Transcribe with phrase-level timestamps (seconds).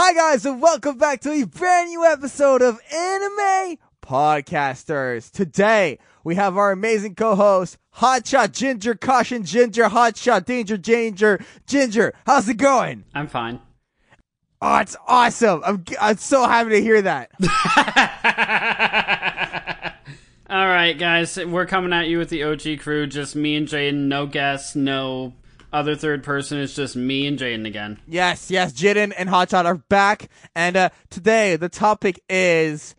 [0.00, 5.28] Hi guys and welcome back to a brand new episode of Anime Podcasters.
[5.28, 12.14] Today we have our amazing co-host Hotshot Ginger Caution Ginger Hotshot Danger Danger Ginger.
[12.26, 13.06] How's it going?
[13.12, 13.58] I'm fine.
[14.62, 15.62] Oh, it's awesome.
[15.66, 17.32] I'm I'm so happy to hear that.
[20.48, 23.08] All right, guys, we're coming at you with the OG crew.
[23.08, 24.06] Just me and Jaden.
[24.06, 24.76] No guests.
[24.76, 25.32] No
[25.72, 26.58] other third person.
[26.58, 27.98] is just me and Jaden again.
[28.06, 32.94] Yes, yes, Jaden and Hotshot are back, and uh, today the topic is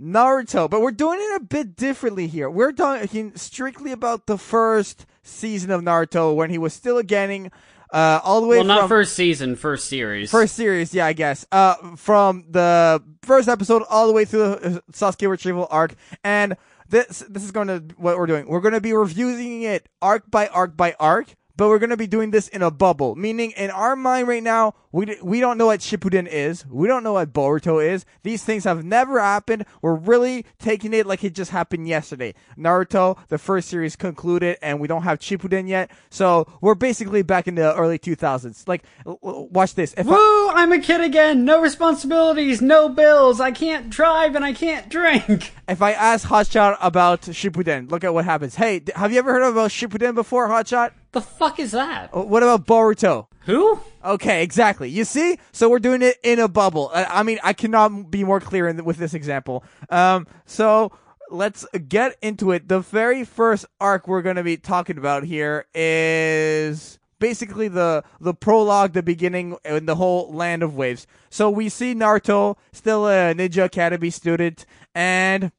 [0.00, 2.48] Naruto, but we're doing it a bit differently here.
[2.48, 7.50] We're talking strictly about the first season of Naruto when he was still getting
[7.92, 10.30] uh, all the way Well, not first season, first series.
[10.30, 11.46] first series, yeah, I guess.
[11.50, 16.56] Uh, from the first episode all the way through the uh, Sasuke retrieval arc, and
[16.88, 18.46] this this is going to what we're doing.
[18.46, 21.96] We're going to be reviewing it arc by arc by arc, but we're going to
[21.98, 25.58] be doing this in a bubble, meaning in our mind right now, we we don't
[25.58, 28.06] know what Shippuden is, we don't know what Boruto is.
[28.22, 29.66] These things have never happened.
[29.82, 32.32] We're really taking it like it just happened yesterday.
[32.56, 37.46] Naruto, the first series concluded, and we don't have Shippuden yet, so we're basically back
[37.48, 38.66] in the early 2000s.
[38.66, 39.92] Like, watch this.
[39.98, 40.48] If I- Woo!
[40.50, 41.44] I'm a kid again.
[41.44, 43.40] No responsibilities, no bills.
[43.40, 45.52] I can't drive and I can't drink.
[45.68, 48.54] If I ask Hotshot about Shippuden, look at what happens.
[48.54, 50.92] Hey, have you ever heard about Shippuden before, Hotshot?
[51.12, 52.10] The fuck is that?
[52.14, 53.26] Uh, What about Boruto?
[53.46, 53.80] Who?
[54.04, 54.90] Okay, exactly.
[54.90, 55.38] You see?
[55.52, 56.90] So we're doing it in a bubble.
[56.94, 59.64] I, I mean, I cannot be more clear in, with this example.
[59.88, 60.92] Um, so
[61.30, 62.68] let's get into it.
[62.68, 68.34] The very first arc we're going to be talking about here is basically the the
[68.34, 71.06] prologue, the beginning, and the whole land of waves.
[71.30, 75.52] So we see Naruto, still a Ninja Academy student, and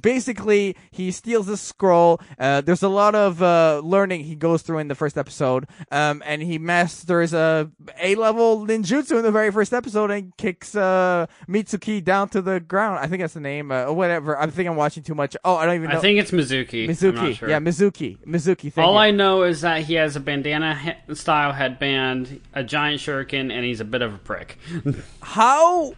[0.00, 4.78] basically he steals the scroll uh, there's a lot of uh, learning he goes through
[4.78, 7.70] in the first episode um, and he masters a
[8.00, 12.98] a-level ninjutsu in the very first episode and kicks uh, mitsuki down to the ground
[12.98, 15.64] i think that's the name uh, whatever i think i'm watching too much oh i
[15.66, 16.84] don't even know I think it's Mizuki.
[16.84, 17.48] I'm mizuki not sure.
[17.48, 18.98] yeah mizuki mizuki All you.
[18.98, 23.64] I know is that he has a bandana he- style headband, a giant shuriken, and
[23.64, 24.58] he's a bit of a prick.
[25.22, 25.94] how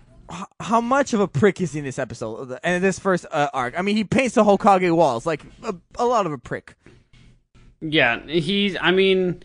[0.60, 3.78] how much of a prick is he in this episode and this first uh, arc
[3.78, 6.74] i mean he paints the hokage walls like a, a lot of a prick
[7.80, 8.76] yeah, he's.
[8.80, 9.42] I mean,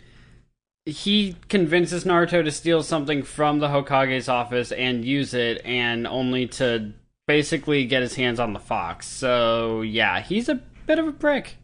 [0.85, 6.47] he convinces Naruto to steal something from the Hokage's office and use it, and only
[6.47, 6.93] to
[7.27, 9.07] basically get his hands on the fox.
[9.07, 10.55] So yeah, he's a
[10.85, 11.57] bit of a prick.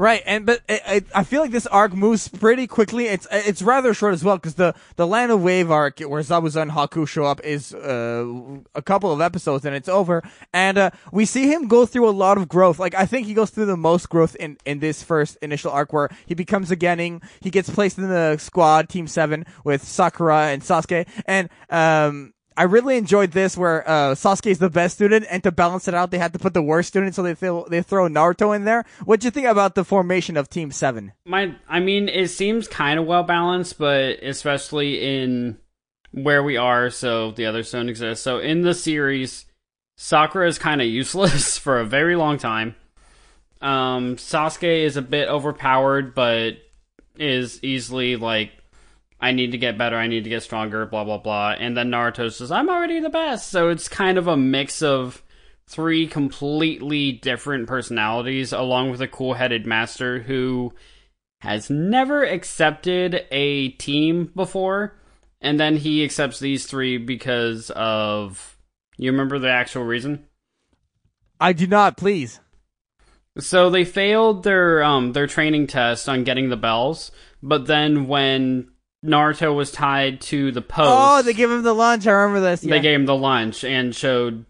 [0.00, 0.62] Right, and but
[1.14, 3.08] I, feel like this arc moves pretty quickly.
[3.08, 6.62] It's it's rather short as well because the the Land of Wave arc where Zabuza
[6.62, 8.24] and Haku show up is uh,
[8.74, 10.22] a couple of episodes and it's over.
[10.54, 12.78] And uh, we see him go through a lot of growth.
[12.78, 15.92] Like I think he goes through the most growth in in this first initial arc
[15.92, 17.22] where he becomes a Genin.
[17.42, 22.32] He gets placed in the squad Team Seven with Sakura and Sasuke, and um.
[22.60, 26.10] I really enjoyed this where uh, is the best student, and to balance it out,
[26.10, 28.84] they had to put the worst student, so they they throw Naruto in there.
[29.06, 31.12] What do you think about the formation of Team Seven?
[31.24, 35.56] My, I mean, it seems kind of well balanced, but especially in
[36.12, 38.22] where we are, so the others don't exist.
[38.22, 39.46] So in the series,
[39.96, 42.74] Sakura is kind of useless for a very long time.
[43.62, 46.58] Um, Sasuke is a bit overpowered, but
[47.16, 48.52] is easily like,
[49.20, 51.54] I need to get better, I need to get stronger, blah blah blah.
[51.58, 53.50] And then Naruto says, I'm already the best.
[53.50, 55.22] So it's kind of a mix of
[55.66, 60.72] three completely different personalities, along with a cool headed master who
[61.40, 64.96] has never accepted a team before.
[65.40, 68.56] And then he accepts these three because of.
[68.96, 70.26] You remember the actual reason?
[71.40, 72.40] I do not, please.
[73.38, 77.10] So they failed their um their training test on getting the bells,
[77.42, 78.70] but then when
[79.04, 82.06] Naruto was tied to the post, Oh, they gave him the lunch.
[82.06, 82.62] I remember this.
[82.62, 82.70] Yeah.
[82.74, 84.44] they gave him the lunch and showed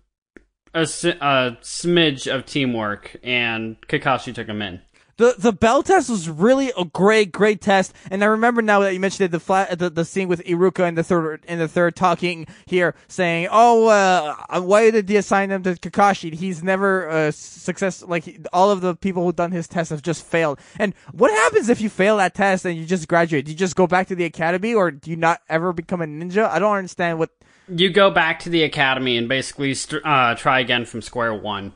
[0.74, 4.80] a, a smidge of teamwork, and Kakashi took him in.
[5.20, 7.92] The the bell test was really a great, great test.
[8.10, 10.88] And I remember now that you mentioned it, the flat, the, the scene with Iruka
[10.88, 15.50] in the third in the third talking here, saying, "Oh, uh, why did he assign
[15.50, 16.32] them to Kakashi?
[16.32, 18.02] He's never uh, success.
[18.02, 20.58] Like he- all of the people who done his test have just failed.
[20.78, 23.44] And what happens if you fail that test and you just graduate?
[23.44, 26.06] Do you just go back to the academy, or do you not ever become a
[26.06, 26.48] ninja?
[26.48, 27.28] I don't understand what."
[27.68, 31.74] You go back to the academy and basically st- uh, try again from square one.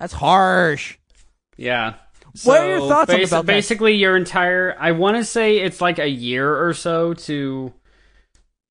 [0.00, 0.98] That's harsh.
[1.56, 1.94] Yeah.
[2.44, 3.52] What are your So, thoughts on basi- about that?
[3.52, 4.76] Basically, your entire.
[4.78, 7.72] I want to say it's like a year or so to.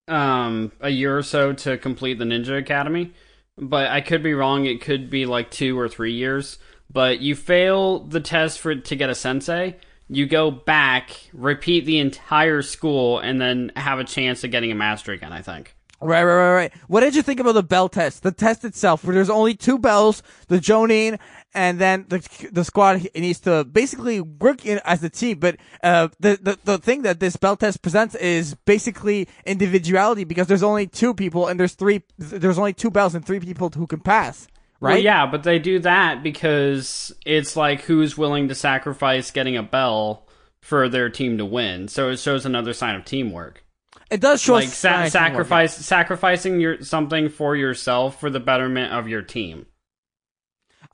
[0.08, 3.12] Um, a year or so to complete the Ninja Academy,
[3.58, 4.66] but I could be wrong.
[4.66, 6.60] It could be like two or three years.
[6.92, 9.78] But you fail the test for to get a sensei.
[10.08, 14.76] You go back, repeat the entire school, and then have a chance of getting a
[14.76, 15.34] master again.
[15.34, 15.76] I think.
[16.02, 16.74] Right, right, right, right.
[16.88, 18.22] What did you think about the bell test?
[18.22, 21.18] The test itself, where there's only two bells, the Jonin,
[21.56, 25.40] and then the the squad needs to basically work in as a team.
[25.40, 30.48] But uh, the, the the thing that this bell test presents is basically individuality because
[30.48, 32.04] there's only two people and there's three.
[32.18, 34.48] There's only two bells and three people who can pass.
[34.82, 34.96] Right?
[34.96, 39.64] Well, yeah, but they do that because it's like who's willing to sacrifice getting a
[39.64, 40.28] bell
[40.62, 41.88] for their team to win.
[41.88, 43.64] So it shows another sign of teamwork.
[44.12, 45.12] It does show like sa- sign of teamwork.
[45.12, 49.68] sacrifice sacrificing your something for yourself for the betterment of your team.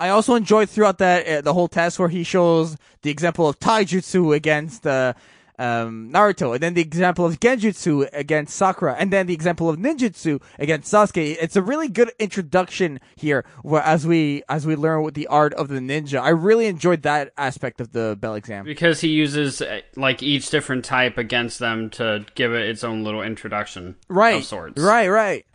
[0.01, 3.59] I also enjoyed throughout that uh, the whole test where he shows the example of
[3.59, 5.13] taijutsu against uh,
[5.59, 9.77] um, Naruto, and then the example of genjutsu against Sakura, and then the example of
[9.77, 11.37] ninjutsu against Sasuke.
[11.39, 15.53] It's a really good introduction here, where as we as we learn with the art
[15.53, 16.19] of the ninja.
[16.19, 18.65] I really enjoyed that aspect of the bell exam.
[18.65, 23.03] Because he uses uh, like each different type against them to give it its own
[23.03, 24.81] little introduction Right, of sorts.
[24.81, 25.45] right, right.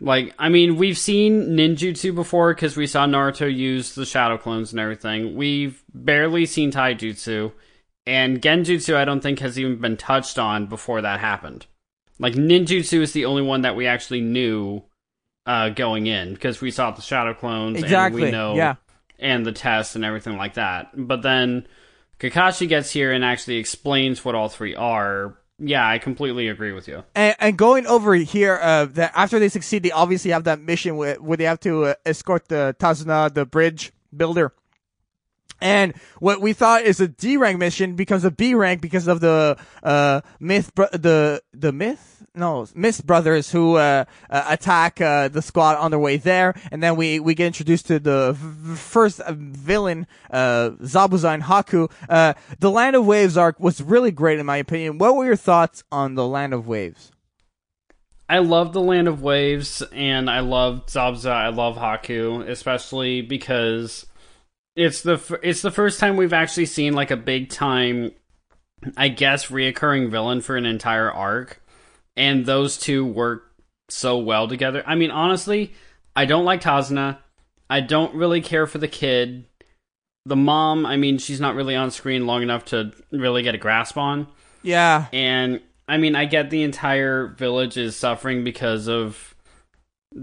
[0.00, 4.72] Like, I mean, we've seen ninjutsu before because we saw Naruto use the shadow clones
[4.72, 5.34] and everything.
[5.36, 7.52] We've barely seen taijutsu,
[8.06, 11.66] and genjutsu I don't think has even been touched on before that happened.
[12.18, 14.82] Like, ninjutsu is the only one that we actually knew
[15.46, 18.22] uh, going in because we saw the shadow clones Exactly.
[18.22, 18.74] and we know Yeah.
[19.18, 20.88] and the tests and everything like that.
[20.94, 21.66] But then
[22.20, 25.38] Kakashi gets here and actually explains what all three are.
[25.58, 27.04] Yeah, I completely agree with you.
[27.14, 30.96] And, and going over here, uh, that after they succeed, they obviously have that mission
[30.96, 34.52] where, where they have to uh, escort the Tazuna, the bridge builder.
[35.60, 39.20] And what we thought is a D rank mission becomes a B rank because of
[39.20, 45.40] the uh, myth, the the myth, no, Mist brothers who uh, uh, attack uh, the
[45.40, 49.20] squad on their way there, and then we we get introduced to the v- first
[49.20, 51.90] uh, villain, uh, Zabuza Haku.
[52.08, 54.98] Uh, the Land of Waves arc was really great in my opinion.
[54.98, 57.10] What were your thoughts on the Land of Waves?
[58.28, 61.30] I love the Land of Waves, and I love Zabza.
[61.30, 64.04] I love Haku, especially because
[64.76, 68.12] it's the f- it's the first time we've actually seen like a big time,
[68.96, 71.62] I guess, reoccurring villain for an entire arc,
[72.16, 73.50] and those two work
[73.88, 74.84] so well together.
[74.86, 75.72] I mean, honestly,
[76.14, 77.18] I don't like Tazuna.
[77.68, 79.46] I don't really care for the kid.
[80.26, 83.58] The mom, I mean, she's not really on screen long enough to really get a
[83.58, 84.26] grasp on.
[84.62, 89.34] Yeah, And I mean, I get the entire village is suffering because of.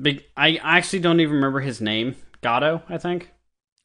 [0.01, 2.15] Big, I actually don't even remember his name.
[2.41, 3.31] Gato, I think.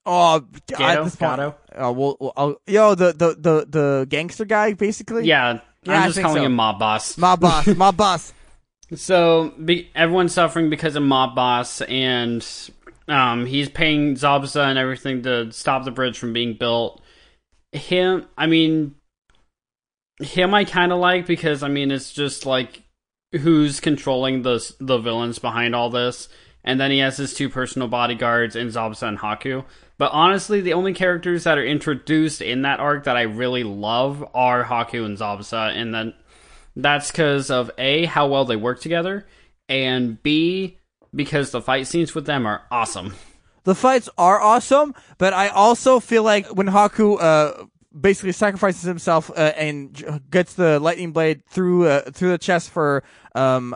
[0.06, 1.04] Oh, at Gato?
[1.04, 1.54] this point, Gato?
[1.76, 5.24] uh, well, well, I'll- yo, the, the the the gangster guy, basically.
[5.26, 6.46] Yeah, Yeah, I'm just calling so.
[6.46, 7.16] him Mob Boss.
[7.18, 8.32] Mob boss, Mob boss.
[8.94, 12.46] So be, everyone's suffering because of Mob Boss, and
[13.06, 17.02] um, he's paying Zabza and everything to stop the bridge from being built.
[17.72, 18.94] Him, I mean,
[20.20, 22.82] him, I kind of like because I mean, it's just like
[23.32, 26.30] who's controlling the the villains behind all this,
[26.64, 29.64] and then he has his two personal bodyguards in Zabza and Haku.
[29.98, 34.24] But honestly, the only characters that are introduced in that arc that I really love
[34.32, 36.14] are Haku and Zabza, and then
[36.76, 39.26] that's because of A, how well they work together,
[39.68, 40.78] and B,
[41.12, 43.14] because the fight scenes with them are awesome.
[43.64, 47.64] The fights are awesome, but I also feel like when Haku uh
[47.98, 53.02] basically sacrifices himself uh, and gets the lightning blade through uh, through the chest for
[53.34, 53.74] um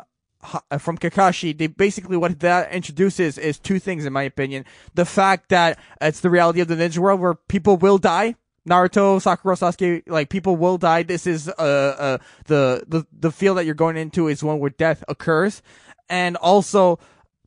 [0.78, 4.64] from Kakashi, they basically what that introduces is two things in my opinion.
[4.94, 8.36] The fact that it's the reality of the ninja world where people will die.
[8.68, 11.02] Naruto, Sakura, Sasuke, like people will die.
[11.02, 14.70] This is uh, uh the the the field that you're going into is one where
[14.70, 15.62] death occurs,
[16.08, 17.00] and also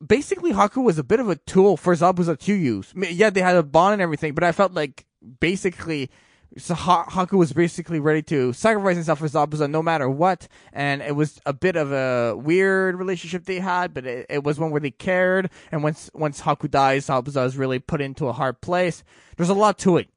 [0.05, 2.93] basically Haku was a bit of a tool for Zabuza to use.
[2.95, 5.05] Yeah, they had a bond and everything, but I felt like
[5.39, 6.09] basically
[6.57, 11.01] so ha- Haku was basically ready to sacrifice himself for Zabuza no matter what, and
[11.01, 14.71] it was a bit of a weird relationship they had, but it, it was one
[14.71, 15.49] where they cared.
[15.71, 19.03] And once once Haku dies, Zabuza is really put into a hard place.
[19.37, 20.09] There's a lot to it.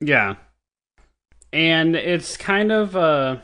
[0.00, 0.36] Yeah.
[1.52, 3.38] And it's kind of uh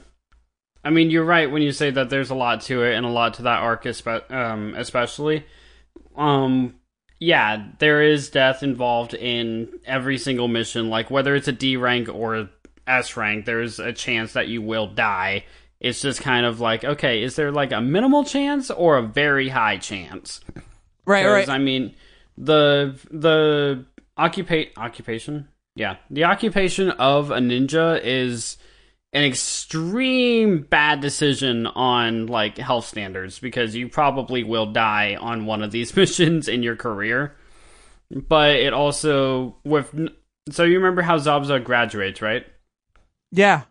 [0.82, 3.10] I mean, you're right when you say that there's a lot to it and a
[3.10, 5.44] lot to that arc espe- um especially.
[6.16, 6.76] Um
[7.18, 12.08] yeah, there is death involved in every single mission like whether it's a D rank
[12.08, 12.48] or
[12.86, 15.44] S rank, there's a chance that you will die.
[15.80, 19.48] It's just kind of like, okay, is there like a minimal chance or a very
[19.48, 20.40] high chance?
[21.06, 21.48] Right, right.
[21.50, 21.94] I mean,
[22.38, 23.84] the the
[24.18, 28.56] occupa- occupation, yeah, the occupation of a ninja is
[29.14, 35.62] an extreme bad decision on like health standards because you probably will die on one
[35.62, 37.34] of these missions in your career.
[38.10, 39.94] But it also with
[40.50, 42.44] so you remember how Zabza graduates, right?
[43.30, 43.62] yeah,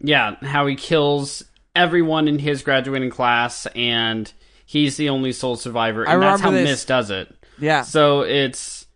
[0.00, 1.42] Yeah, how he kills
[1.74, 4.32] everyone in his graduating class, and
[4.64, 6.68] he's the only sole survivor, I and that's how this.
[6.68, 7.34] Mist does it.
[7.58, 7.82] Yeah.
[7.82, 8.86] So it's,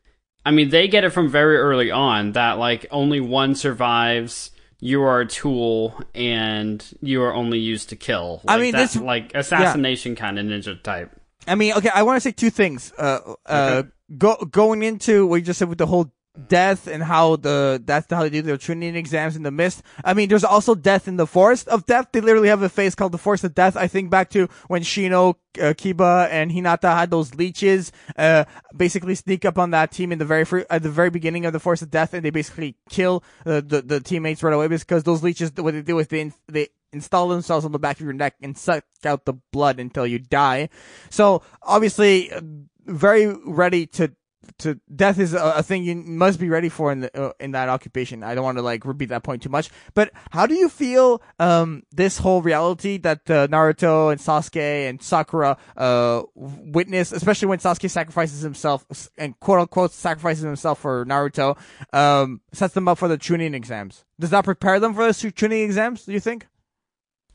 [0.46, 4.50] I mean, they get it from very early on that like only one survives.
[4.80, 8.42] You are a tool, and you are only used to kill.
[8.46, 11.10] I mean, that- this- like assassination kind of ninja type.
[11.46, 12.92] I mean, okay, I want to say two things.
[12.98, 13.82] Uh, uh,
[14.16, 16.12] go, going into what you just said with the whole
[16.46, 19.82] death and how the that's how they do their Trinity exams in the mist.
[20.04, 22.08] I mean, there's also death in the forest of death.
[22.12, 23.76] They literally have a phase called the forest of death.
[23.76, 28.44] I think back to when Shino, uh, Kiba, and Hinata had those leeches, uh,
[28.76, 31.52] basically sneak up on that team in the very fir- at the very beginning of
[31.52, 35.02] the forest of death, and they basically kill uh, the the teammates right away because
[35.04, 38.14] those leeches, what they do is they they install themselves on the back of your
[38.14, 40.68] neck and suck out the blood until you die.
[41.10, 42.40] So obviously, uh,
[42.86, 44.12] very ready to
[44.58, 47.52] to death is a, a thing you must be ready for in the, uh, in
[47.52, 48.22] that occupation.
[48.22, 51.22] I don't want to like repeat that point too much, but how do you feel
[51.38, 57.58] um this whole reality that uh, Naruto and Sasuke and Sakura uh witness, especially when
[57.58, 61.58] Sasuke sacrifices himself and quote unquote sacrifices himself for Naruto,
[61.92, 64.04] um sets them up for the Chunin exams.
[64.20, 66.04] Does that prepare them for the Chunin exams?
[66.04, 66.46] Do you think?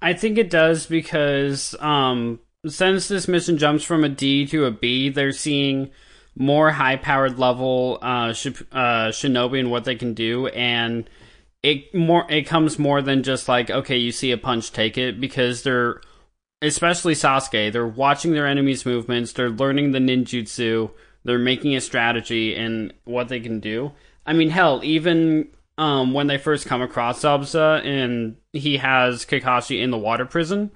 [0.04, 4.72] I think it does because um, since this mission jumps from a D to a
[4.72, 5.92] B, they're seeing
[6.36, 11.10] more high powered level uh, sh- uh, shinobi and what they can do, and
[11.62, 15.20] it more it comes more than just like okay, you see a punch, take it,
[15.20, 16.02] because they're
[16.62, 20.90] especially Sasuke, they're watching their enemies' movements, they're learning the ninjutsu,
[21.26, 23.92] they're making a strategy and what they can do.
[24.26, 29.82] I mean, hell, even um, when they first come across Zabuza and he has Kakashi
[29.82, 30.72] in the water prison,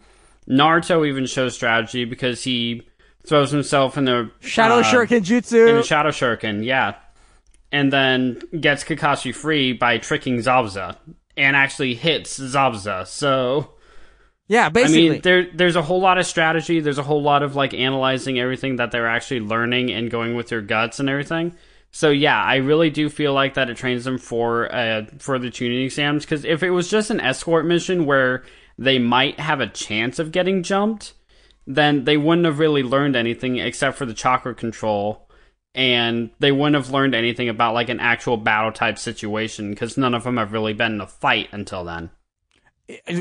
[0.48, 2.88] Naruto even shows strategy because he
[3.28, 5.70] throws himself in the Shadow uh, Shuriken Jutsu.
[5.70, 6.96] in the Shadow Shuriken, yeah,
[7.72, 10.96] and then gets Kakashi free by tricking Zabza
[11.36, 13.06] and actually hits Zabza.
[13.06, 13.74] So
[14.48, 15.08] yeah, basically.
[15.08, 16.80] I mean, there there's a whole lot of strategy.
[16.80, 20.52] There's a whole lot of like analyzing everything that they're actually learning and going with
[20.52, 21.56] your guts and everything.
[21.92, 25.50] So yeah, I really do feel like that it trains them for uh for the
[25.50, 26.24] Chunin exams.
[26.26, 28.44] Because if it was just an escort mission where
[28.78, 31.14] they might have a chance of getting jumped,
[31.68, 35.30] then they wouldn't have really learned anything except for the chakra control.
[35.76, 40.16] And they wouldn't have learned anything about like an actual battle type situation because none
[40.16, 42.10] of them have really been in a fight until then.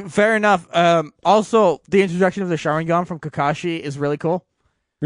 [0.08, 0.66] Fair enough.
[0.74, 4.46] Um, also, the introduction of the Sharingan from Kakashi is really cool.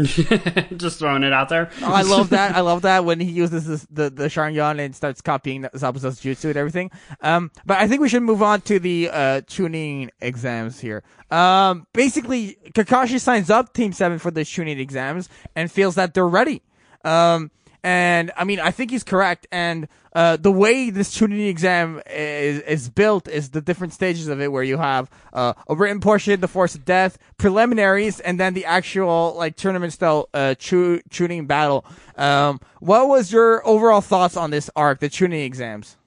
[0.77, 1.69] Just throwing it out there.
[1.81, 2.55] Oh, I love that.
[2.55, 6.45] I love that when he uses this, the the Sharingan and starts copying Zabuza's jutsu
[6.45, 6.91] and everything.
[7.21, 11.03] Um, but I think we should move on to the uh Chunin exams here.
[11.29, 16.27] Um, basically, Kakashi signs up Team Seven for the Chunin exams and feels that they're
[16.27, 16.61] ready.
[17.03, 17.51] Um,
[17.83, 19.47] and I mean, I think he's correct.
[19.51, 24.39] And uh, the way this Chunin exam is is built is the different stages of
[24.41, 28.53] it, where you have uh, a written portion, the force of death, preliminaries, and then
[28.53, 31.85] the actual like tournament style uh, tu- Chunin battle.
[32.17, 35.97] Um, what was your overall thoughts on this arc, the Chunin exams?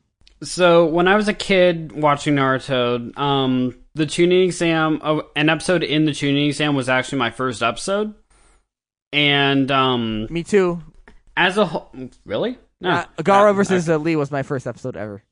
[0.43, 5.83] So when I was a kid watching Naruto, um, the Chunin exam, uh, an episode
[5.83, 8.14] in the Chunin exam was actually my first episode,
[9.12, 10.83] and um, Me too.
[11.37, 11.91] As a whole,
[12.25, 15.23] really, no, Uh, Gaara versus uh, Lee was my first episode ever.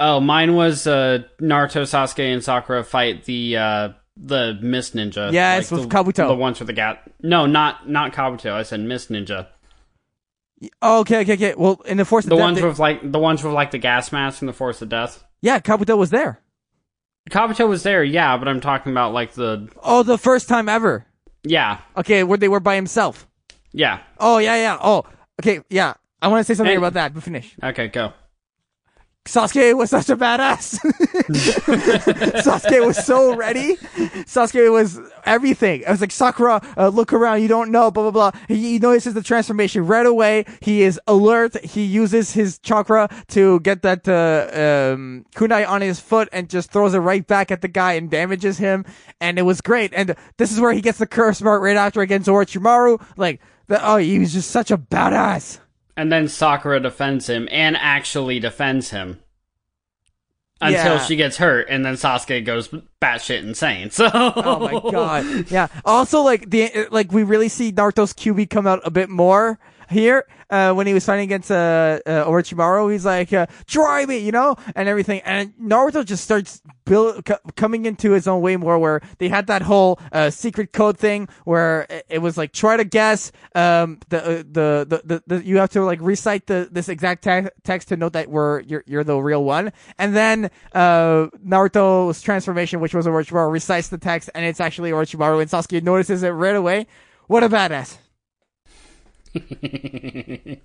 [0.00, 5.30] Oh, mine was uh, Naruto, Sasuke, and Sakura fight the uh, the Mist Ninja.
[5.32, 6.26] Yeah, like with the, Kabuto.
[6.28, 7.02] The ones with the gat.
[7.22, 8.52] No, not not Kabuto.
[8.52, 9.46] I said Mist Ninja.
[10.80, 11.54] Oh, okay, okay, okay.
[11.56, 13.70] Well, in the force of The death, ones they- with like the ones with like
[13.72, 15.24] the gas mask and the Force of Death.
[15.40, 16.40] yeah, Kabuto was there.
[17.30, 21.06] Kabuto was there, yeah, but I'm talking about like the Oh, the first time ever.
[21.44, 23.28] yeah, Okay, where they were by himself.
[23.72, 24.00] yeah.
[24.18, 24.78] Oh yeah, yeah.
[24.80, 25.04] Oh,
[25.40, 25.94] okay, yeah.
[26.20, 26.76] I want to say something Hey.
[26.78, 27.54] about that, but finish.
[27.62, 28.12] Okay, go.
[29.24, 30.78] Sasuke was such a badass.
[32.42, 33.76] Sasuke was so ready.
[34.26, 35.84] Sasuke was everything.
[35.86, 37.40] I was like, Sakura, uh, look around.
[37.42, 38.40] You don't know, blah, blah, blah.
[38.48, 40.44] He, he notices the transformation right away.
[40.60, 41.56] He is alert.
[41.64, 46.72] He uses his chakra to get that, uh, um, kunai on his foot and just
[46.72, 48.84] throws it right back at the guy and damages him.
[49.20, 49.92] And it was great.
[49.94, 53.00] And this is where he gets the curse mark right after against Orochimaru.
[53.16, 53.40] Like,
[53.72, 55.58] the, oh, he was just such a badass.
[55.96, 59.18] And then Sakura defends him and actually defends him.
[60.60, 60.98] Until Yeah.
[61.04, 62.68] she gets hurt, and then Sasuke goes
[63.00, 63.90] batshit insane.
[63.92, 65.50] So, Oh my god.
[65.50, 65.66] Yeah.
[65.84, 69.58] Also, like the like we really see Naruto's Kyubi come out a bit more.
[69.92, 74.18] Here uh, when he was fighting against uh, uh, Orochimaru, he's like, uh, "Try me,"
[74.18, 75.20] you know, and everything.
[75.24, 79.62] And Naruto just starts build, coming into his own way more, where they had that
[79.62, 84.22] whole uh, secret code thing where it, it was like try to guess um, the,
[84.22, 87.88] uh, the, the the the you have to like recite the this exact te- text
[87.88, 92.94] to know that we're you're you're the real one, and then uh, Naruto's transformation, which
[92.94, 96.86] was Orochimaru, recites the text, and it's actually Orochimaru, and Sasuke notices it right away.
[97.26, 98.01] What a badass!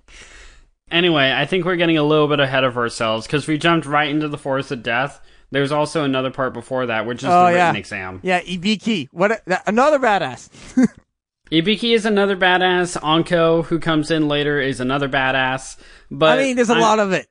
[0.90, 4.08] anyway, I think we're getting a little bit ahead of ourselves because we jumped right
[4.08, 5.20] into the Forest of Death.
[5.50, 7.78] There's also another part before that, which is Oh, the written yeah.
[7.78, 8.20] exam.
[8.22, 9.08] Yeah, Ibiki.
[9.12, 10.50] What a, that, another badass.
[11.50, 13.02] Ibiki is another badass.
[13.02, 15.78] Anko, who comes in later, is another badass.
[16.10, 17.28] But I mean, there's a I'm- lot of it.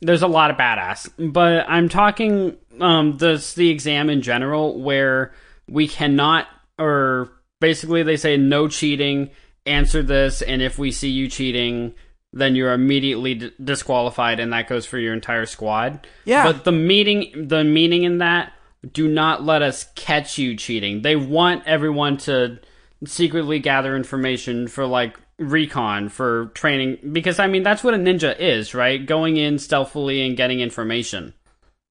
[0.00, 5.32] there's a lot of badass, but I'm talking um this the exam in general where
[5.68, 6.46] we cannot
[6.78, 7.28] or
[7.60, 9.30] basically they say no cheating,
[9.68, 11.94] answer this and if we see you cheating
[12.32, 16.06] then you're immediately d- disqualified and that goes for your entire squad.
[16.24, 16.44] Yeah.
[16.44, 18.52] But the meaning the meaning in that
[18.92, 21.02] do not let us catch you cheating.
[21.02, 22.58] They want everyone to
[23.04, 28.38] secretly gather information for like recon for training because I mean that's what a ninja
[28.38, 29.04] is, right?
[29.04, 31.34] Going in stealthily and getting information.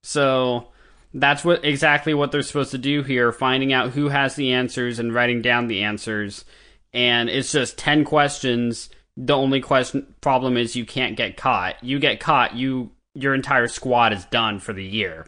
[0.04, 0.68] So
[1.14, 5.00] that's what exactly what they're supposed to do here, finding out who has the answers
[5.00, 6.46] and writing down the answers.
[6.94, 8.90] And it's just 10 questions.
[9.16, 11.84] The only question problem is you can't get caught.
[11.84, 15.26] You get caught, you your entire squad is done for the year.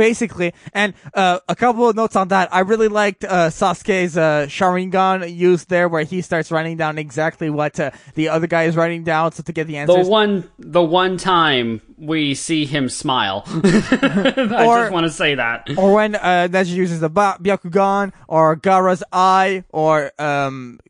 [0.00, 0.54] Basically.
[0.72, 2.48] And uh, a couple of notes on that.
[2.54, 7.50] I really liked uh, Sasuke's uh, Sharingan used there, where he starts writing down exactly
[7.50, 10.06] what uh, the other guy is writing down, so to get the answers.
[10.06, 13.44] The one the one time we see him smile.
[13.46, 15.68] I Or- just want to say that.
[15.76, 20.80] or when uh, Neji uses the ba- Byakugan, or Gaara's eye, or um,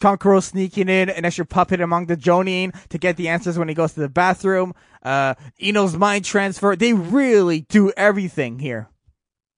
[0.00, 3.74] Kankuro sneaking in an extra puppet among the Jonin to get the answers when he
[3.74, 4.74] goes to the bathroom.
[5.02, 6.76] Uh, Ino's mind transfer.
[6.76, 8.88] They really do everything here.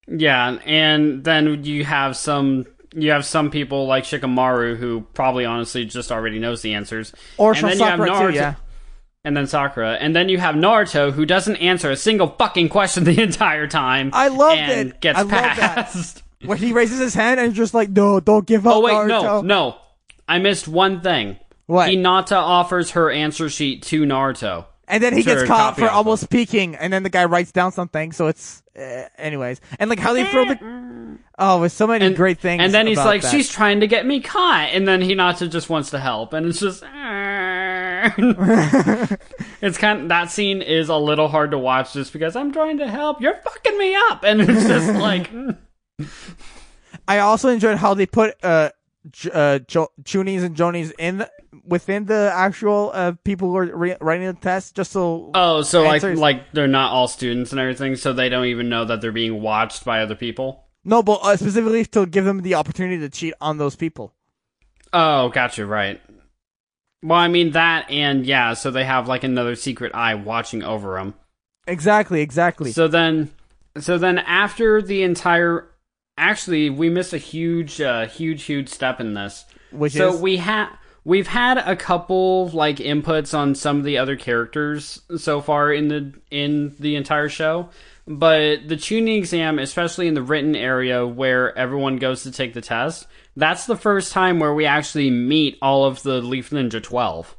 [0.09, 5.85] Yeah, and then you have some you have some people like Shikamaru who probably honestly
[5.85, 7.13] just already knows the answers.
[7.37, 8.55] Or and then you have Naruto, too, yeah.
[9.25, 13.05] And then Sakura, and then you have Naruto who doesn't answer a single fucking question
[13.05, 14.11] the entire time.
[14.13, 15.01] I love and it.
[15.01, 15.57] Gets I love that.
[15.57, 16.23] passed.
[16.45, 18.77] Where he raises his hand and just like, no, don't give up.
[18.77, 19.09] Oh wait, Naruto.
[19.09, 19.79] no, no,
[20.29, 21.39] I missed one thing.
[21.67, 21.89] What?
[21.91, 24.67] Hinata offers her answer sheet to Naruto.
[24.89, 27.73] And then he Sure, gets caught for almost peeking, and then the guy writes down
[27.73, 28.13] something.
[28.13, 32.15] So it's, uh, anyways, and like how they throw the, oh, with so many and,
[32.15, 32.63] great things.
[32.63, 33.33] And then he's like, that.
[33.33, 36.61] "She's trying to get me caught," and then Hinata just wants to help, and it's
[36.61, 36.85] just.
[39.61, 42.79] it's kind of, that scene is a little hard to watch just because I'm trying
[42.79, 43.21] to help.
[43.21, 45.29] You're fucking me up, and it's just like
[47.09, 48.71] I also enjoyed how they put uh,
[49.33, 51.31] uh, jo- Chunies and Jonies in the,
[51.65, 55.31] within the actual uh people who are re- writing the test, just so.
[55.35, 58.85] oh, so like like they're not all students and everything, so they don't even know
[58.85, 60.65] that they're being watched by other people.
[60.85, 64.13] no, but uh, specifically to give them the opportunity to cheat on those people.
[64.93, 66.01] Oh, gotcha, right.
[67.03, 70.95] Well, I mean that, and yeah, so they have like another secret eye watching over
[70.97, 71.15] them.
[71.67, 72.73] Exactly, exactly.
[72.73, 73.31] So then,
[73.79, 75.69] so then after the entire,
[76.17, 79.45] actually, we missed a huge, uh, huge, huge step in this.
[79.71, 80.69] Which so is we had
[81.05, 85.89] we've had a couple like inputs on some of the other characters so far in
[85.89, 87.71] the in the entire show,
[88.07, 92.61] but the Chunin exam, especially in the written area where everyone goes to take the
[92.61, 97.37] test, that's the first time where we actually meet all of the Leaf Ninja Twelve.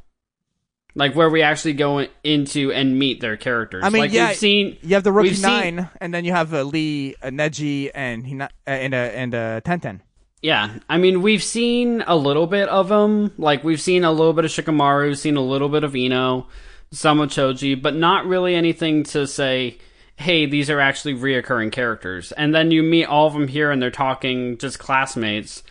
[0.97, 3.83] Like where we actually go into and meet their characters.
[3.85, 6.25] I mean, like yeah, we've seen you have the rookie we've seen- nine, and then
[6.25, 10.01] you have uh, Lee, uh, Neji, and Hina- uh, and uh, and uh, Tenten.
[10.41, 13.31] Yeah, I mean, we've seen a little bit of them.
[13.37, 16.47] Like, we've seen a little bit of Shikamaru, seen a little bit of Ino,
[16.91, 19.79] some of Choji, but not really anything to say,
[20.15, 22.31] hey, these are actually reoccurring characters.
[22.31, 25.63] And then you meet all of them here and they're talking just classmates.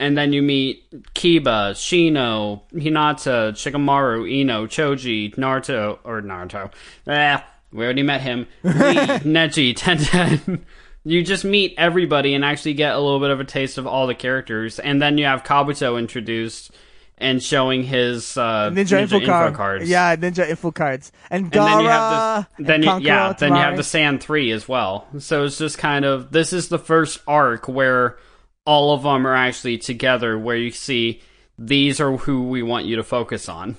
[0.00, 6.72] And then you meet Kiba, Shino, Hinata, Shikamaru, Ino, Choji, Naruto, or Naruto.
[7.06, 8.46] Ah, we already met him.
[8.64, 10.62] Lee, Neji, Tenten.
[11.04, 14.06] You just meet everybody and actually get a little bit of a taste of all
[14.06, 14.78] the characters.
[14.78, 16.72] And then you have Kabuto introduced
[17.18, 19.54] and showing his uh, Ninja, info, card.
[19.54, 19.88] cards.
[19.88, 21.12] Yeah, Ninja info cards.
[21.30, 24.50] And And then you have the then you, yeah then you have the Sand three
[24.50, 25.06] as well.
[25.18, 28.16] So it's just kind of this is the first arc where
[28.66, 31.20] all of them are actually together, where you see
[31.58, 33.76] these are who we want you to focus on.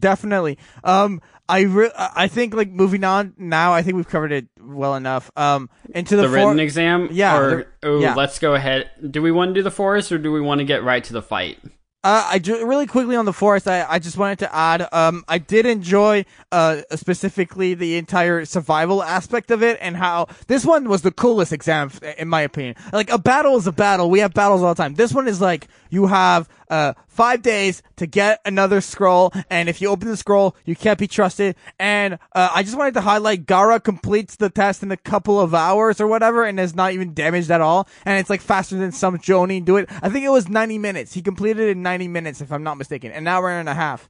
[0.00, 0.58] definitely.
[0.84, 3.72] Um, I re- I think like moving on now.
[3.72, 5.30] I think we've covered it well enough.
[5.36, 7.50] Um, into the, The for- written exam, Yeah, Or
[7.82, 8.14] the- oh, yeah.
[8.14, 8.90] let's go ahead.
[9.10, 11.12] Do we want to do the forest or do we want to get right to
[11.12, 11.58] the fight?
[12.04, 13.66] Uh, I ju- really quickly on the forest.
[13.66, 14.86] I, I just wanted to add.
[14.92, 20.64] Um, I did enjoy uh specifically the entire survival aspect of it and how this
[20.64, 22.76] one was the coolest exam in my opinion.
[22.92, 24.08] Like a battle is a battle.
[24.08, 24.94] We have battles all the time.
[24.94, 29.80] This one is like you have uh five days to get another scroll, and if
[29.80, 31.56] you open the scroll, you can't be trusted.
[31.78, 35.54] And uh, I just wanted to highlight Gaara completes the test in a couple of
[35.54, 37.88] hours or whatever, and is not even damaged at all.
[38.04, 39.88] And it's like faster than some Jonin do it.
[40.02, 41.14] I think it was 90 minutes.
[41.14, 44.08] He completed it in 90 minutes, if I'm not mistaken, an hour and a half.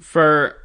[0.00, 0.56] For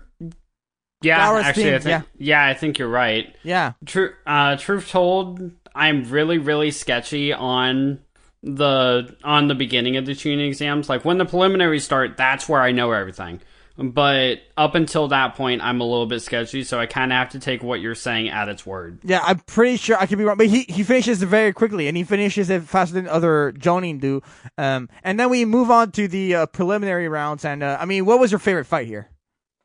[1.01, 2.45] yeah, Gaara's actually, I theme, think yeah.
[2.45, 3.35] I think you're right.
[3.43, 3.73] Yeah.
[3.85, 4.13] True.
[4.25, 7.99] Uh, truth told, I'm really, really sketchy on
[8.43, 10.89] the on the beginning of the Chunin exams.
[10.89, 13.41] Like when the preliminaries start, that's where I know everything.
[13.75, 17.29] But up until that point, I'm a little bit sketchy, so I kind of have
[17.29, 18.99] to take what you're saying at its word.
[19.03, 21.87] Yeah, I'm pretty sure I could be wrong, but he, he finishes it very quickly,
[21.87, 24.21] and he finishes it faster than other Jonin do.
[24.59, 27.45] Um, and then we move on to the uh, preliminary rounds.
[27.45, 29.09] And uh, I mean, what was your favorite fight here?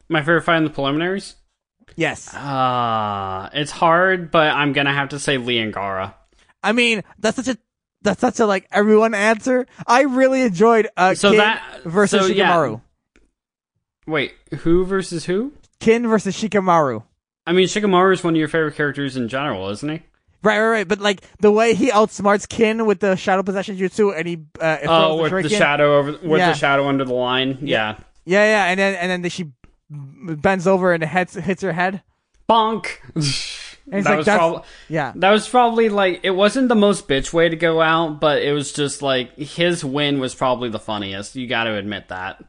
[0.08, 1.34] My favorite fight in the preliminaries?
[1.96, 6.14] Yes, Uh, it's hard, but I'm gonna have to say Lee and Gaara.
[6.62, 7.58] I mean that's such a
[8.02, 9.66] that's such a like everyone answer.
[9.86, 12.48] I really enjoyed uh, So Kin that- versus so, yeah.
[12.50, 12.80] Shikamaru.
[14.06, 15.52] Wait, who versus who?
[15.80, 17.02] Kin versus Shikamaru.
[17.46, 20.02] I mean, Shikamaru is one of your favorite characters in general, isn't he?
[20.42, 20.88] Right, right, right.
[20.88, 24.78] But like the way he outsmarts Kin with the shadow possession jutsu, and he uh,
[24.86, 25.58] Oh, with the shuriken.
[25.58, 26.52] shadow over, with Yeah.
[26.52, 27.58] the shadow under the line.
[27.60, 27.98] Yeah.
[28.24, 29.50] Yeah, yeah, and then and then she
[29.90, 32.02] bends over and hits hits her head.
[32.48, 32.86] Bonk.
[33.90, 35.12] And that like was prob- yeah.
[35.16, 38.52] that was probably like it wasn't the most bitch way to go out, but it
[38.52, 41.36] was just like his win was probably the funniest.
[41.36, 42.42] You got to admit that.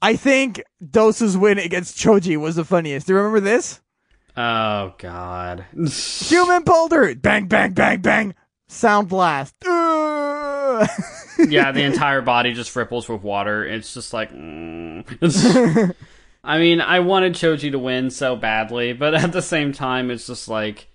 [0.00, 3.06] I think Dosu's win against Choji was the funniest.
[3.06, 3.80] Do you remember this?
[4.36, 5.64] Oh God.
[5.74, 7.14] Human boulder!
[7.14, 8.34] Bang, bang, bang, bang!
[8.68, 9.54] Sound blast.
[11.38, 13.64] Yeah, the entire body just ripples with water.
[13.64, 14.32] It's just like.
[14.32, 15.94] mm.
[16.46, 20.26] I mean, I wanted Choji to win so badly, but at the same time, it's
[20.26, 20.88] just like.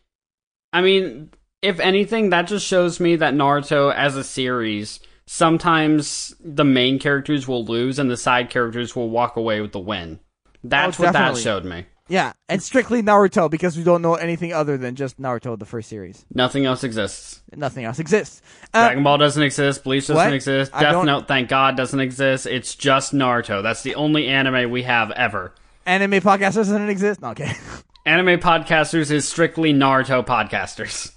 [0.73, 6.63] I mean, if anything, that just shows me that Naruto as a series, sometimes the
[6.63, 10.19] main characters will lose and the side characters will walk away with the win.
[10.63, 11.85] That's Oh, what that showed me.
[12.11, 15.87] Yeah, and strictly Naruto because we don't know anything other than just Naruto, the first
[15.87, 16.25] series.
[16.33, 17.41] Nothing else exists.
[17.55, 18.41] Nothing else exists.
[18.73, 19.83] Uh, Dragon Ball doesn't exist.
[19.85, 20.33] Bleach doesn't what?
[20.33, 20.71] exist.
[20.75, 22.45] I Death Note, thank God, doesn't exist.
[22.45, 23.63] It's just Naruto.
[23.63, 25.53] That's the only anime we have ever.
[25.85, 27.21] anime podcasters doesn't exist?
[27.21, 27.53] No, okay.
[28.05, 31.13] Anime podcasters is strictly Naruto podcasters.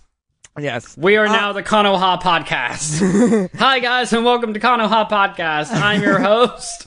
[0.57, 0.97] yes.
[0.97, 3.51] We are now the Konoha podcast.
[3.59, 5.73] Hi guys, and welcome to Konoha podcast.
[5.73, 6.87] I'm your host.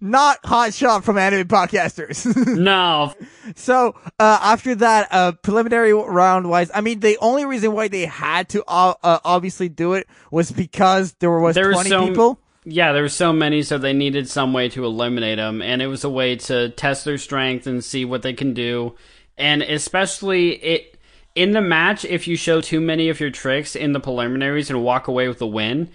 [0.00, 2.26] Not hot shot from anime podcasters.
[2.58, 3.14] no,
[3.54, 8.04] So uh, after that uh, preliminary round wise, I mean the only reason why they
[8.04, 12.06] had to uh, uh, obviously do it was because there was There were twenty so-
[12.08, 12.38] people.
[12.64, 15.86] yeah, there were so many, so they needed some way to eliminate them, and it
[15.86, 18.94] was a way to test their strength and see what they can do.
[19.38, 20.98] And especially it
[21.34, 24.82] in the match, if you show too many of your tricks in the preliminaries and
[24.82, 25.90] walk away with the win,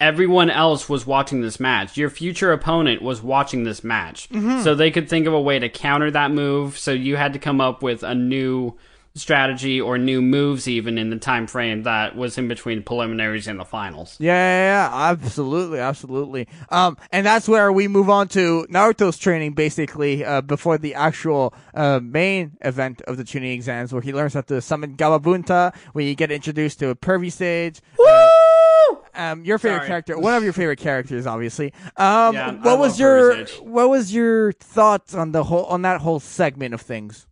[0.00, 1.96] everyone else was watching this match.
[1.96, 4.28] Your future opponent was watching this match,
[4.62, 6.78] so they could think of a way to counter that move.
[6.78, 8.76] So you had to come up with a new
[9.14, 13.58] strategy or new moves even in the time frame that was in between preliminaries and
[13.58, 14.16] the finals.
[14.20, 16.46] Yeah, yeah, yeah, absolutely, absolutely.
[16.70, 21.52] Um, and that's where we move on to Naruto's training, basically, uh, before the actual
[21.74, 26.04] uh, main event of the Chunin exams, where he learns how to summon Gamabunta, where
[26.04, 27.80] you get introduced to a pervy sage.
[27.98, 28.28] Uh,
[29.14, 29.88] um, your favorite Sorry.
[29.88, 31.72] character, one of your favorite characters, obviously.
[31.96, 36.00] Um, Yeah, what love was your what was your thoughts on the whole on that
[36.00, 37.26] whole segment of things?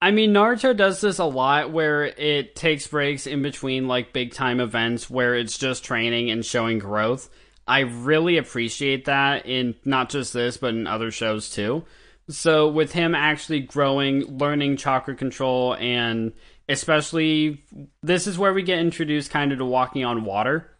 [0.00, 4.32] I mean, Naruto does this a lot where it takes breaks in between like big
[4.34, 7.30] time events where it's just training and showing growth.
[7.66, 11.84] I really appreciate that in not just this, but in other shows too.
[12.28, 16.32] So, with him actually growing, learning chakra control, and
[16.68, 17.64] especially
[18.02, 20.70] this is where we get introduced kind of to walking on water.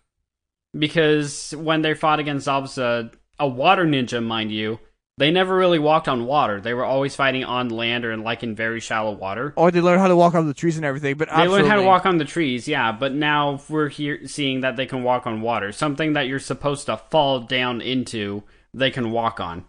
[0.76, 4.80] Because when they fought against Zabuza, a water ninja, mind you,
[5.16, 6.60] they never really walked on water.
[6.60, 9.52] They were always fighting on land or in, like in very shallow water.
[9.56, 11.76] Or they learned how to walk on the trees and everything, but They learned how
[11.76, 15.26] to walk on the trees, yeah, but now we're here seeing that they can walk
[15.26, 15.70] on water.
[15.70, 18.42] Something that you're supposed to fall down into,
[18.72, 19.64] they can walk on.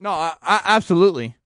[0.00, 1.36] No, I, I, absolutely.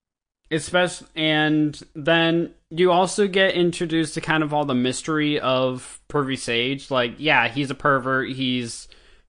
[0.52, 6.38] Especially, and then you also get introduced to kind of all the mystery of Pervy
[6.38, 6.90] Sage.
[6.90, 8.30] Like, yeah, he's a pervert.
[8.30, 8.88] He's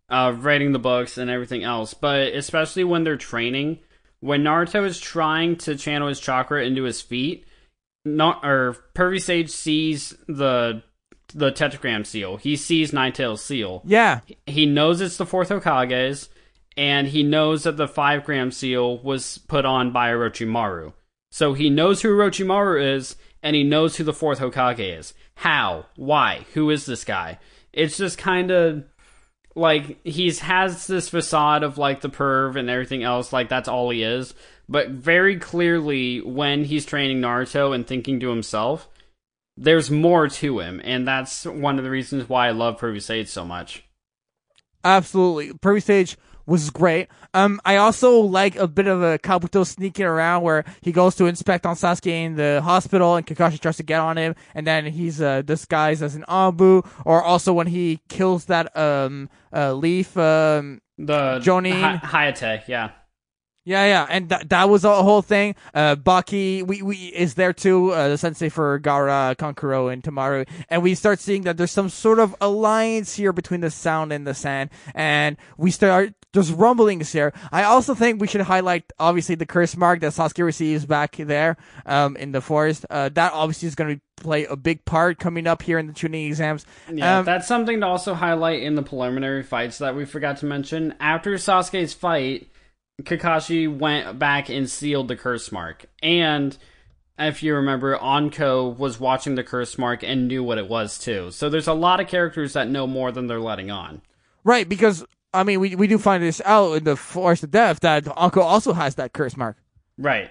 [0.10, 1.94] uh, writing the books and everything else.
[1.94, 3.80] But especially when they're training,
[4.20, 7.46] when Naruto is trying to channel his chakra into his feet,
[8.06, 10.84] not or Pervy Sage sees the
[11.34, 12.38] the tetragram seal.
[12.38, 13.84] He sees Nine-Tails seal.
[13.86, 14.20] Yeah.
[14.46, 16.30] He knows it's the fourth Hokage's,
[16.76, 20.94] and he knows that the five gram seal was put on by Orochimaru.
[21.32, 25.14] So he knows who Orochimaru is, and he knows who the fourth Hokage is.
[25.36, 25.86] How?
[25.96, 26.46] Why?
[26.54, 27.40] Who is this guy?
[27.74, 28.84] It's just kind of
[29.56, 33.90] like he's has this facade of like the perv and everything else like that's all
[33.90, 34.34] he is
[34.70, 38.88] but very clearly when he's training naruto and thinking to himself
[39.58, 43.28] there's more to him and that's one of the reasons why i love Pervy Sage
[43.28, 43.84] so much
[44.84, 45.54] Absolutely.
[45.54, 47.08] Pervy Sage was great.
[47.34, 51.26] Um, I also like a bit of a Kabuto sneaking around where he goes to
[51.28, 54.86] inspect on Sasuke in the hospital and Kakashi tries to get on him and then
[54.86, 60.18] he's uh, disguised as an ANBU or also when he kills that um uh, leaf
[60.18, 61.80] um the Jonin.
[61.82, 62.92] Hi- Hayate yeah
[63.64, 65.56] Yeah, yeah, and that that was a whole thing.
[65.74, 70.48] Uh, Baki, we, we is there too, uh, the sensei for Gaara, Kankuro, and Temari,
[70.68, 74.26] and we start seeing that there's some sort of alliance here between the sound and
[74.26, 77.34] the sand, and we start there's rumblings here.
[77.52, 81.58] I also think we should highlight obviously the curse mark that Sasuke receives back there,
[81.86, 82.86] um, in the forest.
[82.90, 85.94] Uh, that obviously is going to play a big part coming up here in the
[85.94, 86.66] Chunin exams.
[86.92, 90.46] Yeah, Um, that's something to also highlight in the preliminary fights that we forgot to
[90.46, 90.94] mention.
[91.00, 92.48] After Sasuke's fight,
[93.04, 95.86] Kakashi went back and sealed the curse mark.
[96.02, 96.58] And
[97.20, 101.32] if you remember, Anko was watching the curse mark and knew what it was too.
[101.32, 104.02] So there's a lot of characters that know more than they're letting on.
[104.44, 107.80] Right, because I mean, we we do find this out in the Forest of Death
[107.82, 109.58] that Anko also has that curse mark.
[109.98, 110.30] Right.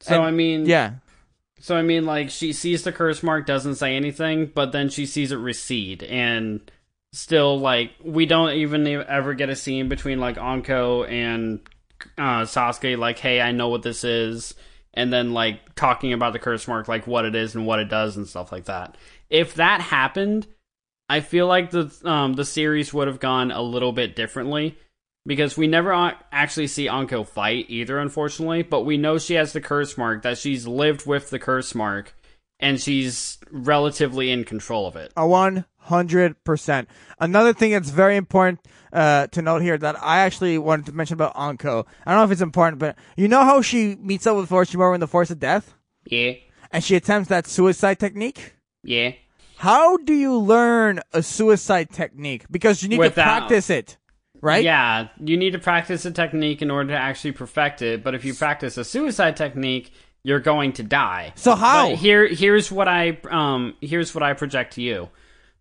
[0.00, 0.94] So And- I mean, Yeah,
[1.60, 5.06] So I mean, like she sees the curse mark, doesn't say anything, but then she
[5.06, 6.60] sees it recede, and
[7.12, 11.60] still, like we don't even ever get a scene between like Anko and
[12.18, 14.54] uh, Sasuke, like, "Hey, I know what this is,"
[14.94, 17.88] and then like talking about the curse mark, like what it is and what it
[17.88, 18.96] does and stuff like that.
[19.30, 20.46] If that happened,
[21.08, 24.78] I feel like the um, the series would have gone a little bit differently
[25.26, 25.92] because we never
[26.32, 28.62] actually see Anko fight either, unfortunately.
[28.62, 32.14] But we know she has the curse mark, that she's lived with the curse mark,
[32.62, 35.12] and she's relatively in control of it.
[35.16, 36.88] a one hundred percent.
[37.18, 38.60] Another thing that's very important
[38.92, 41.86] uh, to note here that I actually wanted to mention about Anko.
[42.06, 44.94] I don't know if it's important, but you know how she meets up with Orochimaru
[44.94, 45.74] in the Forest of Death,
[46.06, 46.32] Yeah,
[46.70, 48.54] and she attempts that suicide technique.
[48.82, 49.12] yeah.
[49.58, 52.46] How do you learn a suicide technique?
[52.50, 53.96] Because you need to practice it,
[54.40, 54.64] right?
[54.64, 58.02] Yeah, you need to practice a technique in order to actually perfect it.
[58.02, 59.92] But if you practice a suicide technique,
[60.24, 61.32] you're going to die.
[61.36, 61.90] So how?
[61.90, 65.08] But here, here's what I um, here's what I project to you.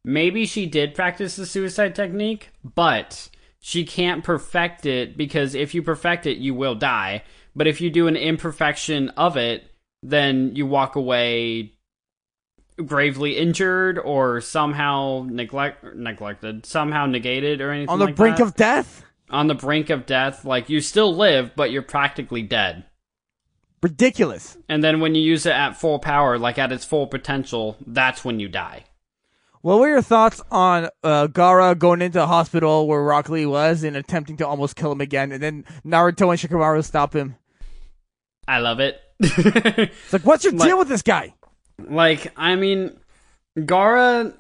[0.04, 5.84] Maybe she did practice the suicide technique, but she can't perfect it because if you
[5.84, 7.24] perfect it, you will die.
[7.56, 9.69] But if you do an imperfection of it,
[10.02, 11.74] then you walk away
[12.84, 18.43] gravely injured or somehow neglect neglected, somehow negated or anything On the like brink that
[18.43, 19.04] of death.
[19.30, 20.45] on the brink of death.
[20.45, 22.86] Like you still live, but you're practically dead.
[23.84, 24.58] Ridiculous.
[24.70, 28.24] And then when you use it at full power, like at its full potential, that's
[28.24, 28.86] when you die.
[29.62, 33.84] What were your thoughts on uh, Gaara going into the hospital where Rock Lee was
[33.84, 37.36] and attempting to almost kill him again, and then Naruto and Shikamaru stop him?
[38.48, 39.00] I love it.
[39.20, 41.34] It's like, what's your Like- deal with this guy?
[41.78, 42.98] like, I mean,
[43.58, 44.34] Gaara,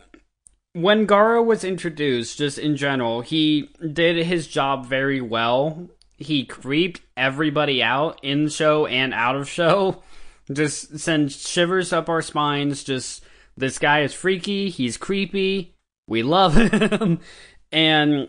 [0.73, 5.87] when Gaara was introduced, just in general, he did his job very well.
[6.21, 10.03] He creeped everybody out in show and out of show.
[10.51, 12.83] Just sends shivers up our spines.
[12.83, 13.23] Just,
[13.57, 14.69] this guy is freaky.
[14.69, 15.75] He's creepy.
[16.07, 17.19] We love him.
[17.71, 18.27] and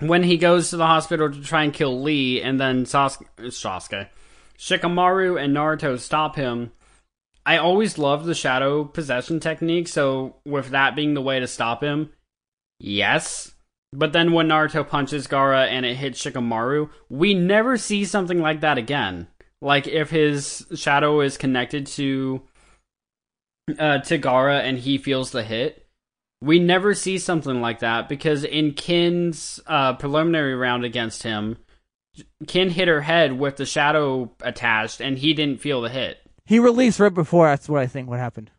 [0.00, 4.08] when he goes to the hospital to try and kill Lee, and then Sasuke, Sasuke
[4.58, 6.72] Shikamaru and Naruto stop him,
[7.46, 11.82] I always loved the shadow possession technique, so with that being the way to stop
[11.82, 12.10] him,
[12.78, 13.52] yes.
[13.92, 18.60] But then when Naruto punches Gaara and it hits Shikamaru, we never see something like
[18.60, 19.26] that again.
[19.60, 22.42] Like if his shadow is connected to
[23.78, 25.86] uh, to Gaara and he feels the hit,
[26.40, 31.58] we never see something like that because in Kin's uh, preliminary round against him,
[32.46, 36.18] Kin hit her head with the shadow attached and he didn't feel the hit.
[36.46, 37.46] He released right before.
[37.46, 38.50] That's what I think what happened.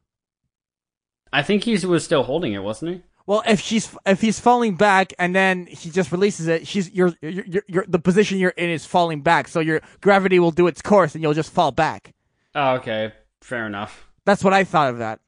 [1.34, 3.04] I think he was still holding it, wasn't he?
[3.28, 7.14] Well, if she's if he's falling back and then he just releases it, she's you're,
[7.22, 10.68] you're, you're, you're the position you're in is falling back, so your gravity will do
[10.68, 12.14] its course and you'll just fall back.
[12.56, 13.14] Oh, okay.
[13.42, 14.08] Fair enough.
[14.26, 15.20] That's what I thought of that.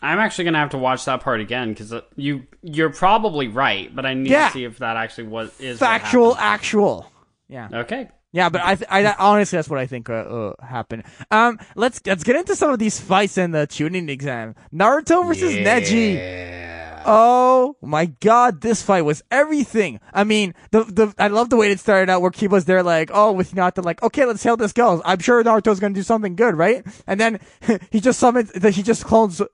[0.00, 3.94] I'm actually gonna have to watch that part again because uh, you you're probably right,
[3.94, 4.46] but I need Yeah.
[4.48, 7.10] to see if that actually was is Factual, actual.
[7.48, 7.68] Yeah.
[7.72, 11.04] Okay, Yeah, but I, th- I honestly that's what I think uh, uh, happened.
[11.30, 14.54] Um, let's let's get into some of these fights in the Chunin exam.
[14.72, 16.66] Naruto versus Neji.
[17.06, 19.98] Oh my god, this fight was everything.
[20.12, 23.10] I mean, the the I love the way it started out where Kiba's there like,
[23.14, 25.00] oh, with Hinata like, okay, let's see how this goes.
[25.06, 26.84] I'm sure Naruto's gonna do something good, right?
[27.06, 27.40] And then
[27.90, 29.46] he just summons, he just clones, uh,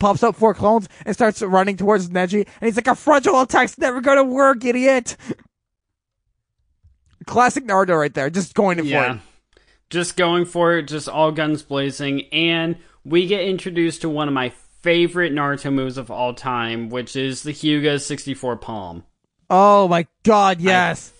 [0.00, 3.76] pops up four clones and starts running towards Neji, and he's like, a frontal attack's
[3.76, 5.18] never gonna work, idiot.
[7.26, 9.14] Classic Naruto right there, just going for Yeah.
[9.14, 9.20] it.
[9.90, 14.34] Just going for it, just all guns blazing, and we get introduced to one of
[14.34, 14.50] my
[14.82, 19.04] favorite Naruto moves of all time, which is the Hyuga 64 Palm.
[19.50, 21.12] Oh my god, yes.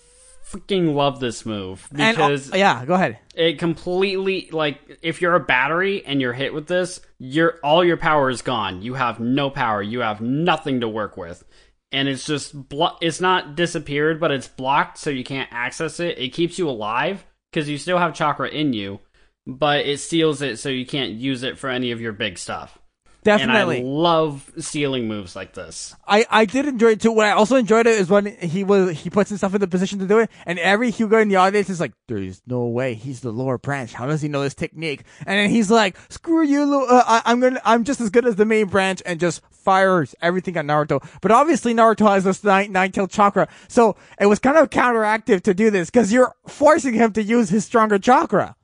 [0.49, 3.17] Freaking love this move and uh, because yeah, go ahead.
[3.35, 7.97] it completely like if you're a battery and you're hit with this, your all your
[7.97, 8.81] power is gone.
[8.81, 9.81] You have no power.
[9.81, 11.43] You have nothing to work with.
[11.91, 16.17] And it's just blo- it's not disappeared, but it's blocked so you can't access it.
[16.17, 18.99] It keeps you alive because you still have chakra in you,
[19.47, 22.79] but it seals it so you can't use it for any of your big stuff.
[23.25, 23.79] Definitely.
[23.79, 25.95] And I love sealing moves like this.
[26.07, 27.11] I, I did enjoy it too.
[27.11, 29.97] What I also enjoyed it is when he was he puts himself in the position
[29.97, 33.21] to do it, and every Hyuga in the audience is like, "There's no way he's
[33.21, 33.93] the lower branch.
[33.93, 37.23] How does he know this technique?" And then he's like, "Screw you, Lu- uh, I,
[37.25, 40.65] I'm gonna I'm just as good as the main branch," and just fires everything at
[40.65, 41.03] Naruto.
[41.21, 45.41] But obviously Naruto has this nine nine tail chakra, so it was kind of counteractive
[45.41, 48.55] to do this because you're forcing him to use his stronger chakra.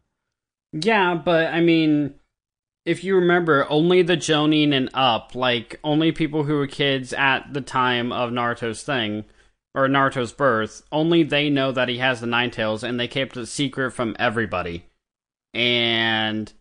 [0.71, 2.13] Yeah, but I mean,
[2.85, 7.53] if you remember, only the Jonin and up, like only people who were kids at
[7.53, 9.25] the time of Naruto's thing
[9.73, 13.37] or Naruto's birth, only they know that he has the Nine Tails, and they kept
[13.37, 14.85] it secret from everybody.
[15.53, 16.51] And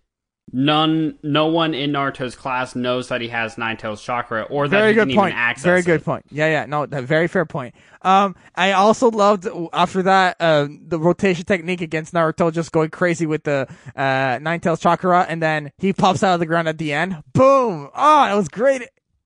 [0.52, 4.76] none, no one in Naruto's class knows that he has Nine Tails chakra or that
[4.76, 5.28] Very he good can point.
[5.32, 5.86] even access Very it.
[5.86, 6.24] good point.
[6.30, 6.66] Yeah, yeah.
[6.66, 7.74] No, that very fair point.
[8.02, 13.26] Um, I also loved after that uh, the rotation technique against Naruto, just going crazy
[13.26, 16.78] with the uh, Nine Tails chakra, and then he pops out of the ground at
[16.78, 17.22] the end.
[17.32, 17.90] Boom!
[17.94, 18.82] Oh, that was great.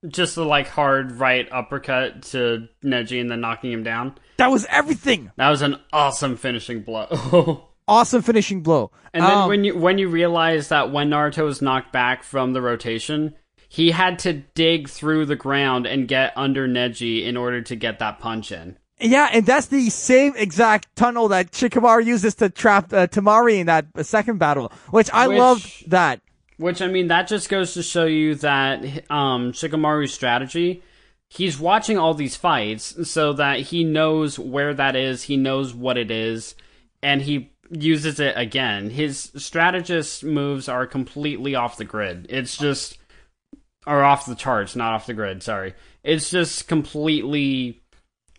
[0.07, 4.19] Just the like hard right uppercut to Neji and then knocking him down.
[4.37, 5.31] That was everything.
[5.37, 7.69] That was an awesome finishing blow.
[7.87, 8.91] Awesome finishing blow.
[9.13, 12.53] And then Um, when you when you realize that when Naruto was knocked back from
[12.53, 13.35] the rotation,
[13.69, 17.99] he had to dig through the ground and get under Neji in order to get
[17.99, 18.77] that punch in.
[19.01, 23.67] yeah, and that's the same exact tunnel that Shikamaru uses to trap uh, Temari in
[23.67, 26.21] that second battle, which I Which- loved that.
[26.57, 30.83] Which I mean, that just goes to show you that um, Shikamaru's strategy.
[31.29, 35.99] He's watching all these fights so that he knows where that is, he knows what
[35.99, 36.55] it is,
[37.03, 38.91] and he uses it again.
[38.91, 42.27] His strategist moves are completely off the grid.
[42.29, 42.99] It's just
[43.87, 45.75] or off the charts, not off the grid, sorry.
[46.03, 47.83] It's just completely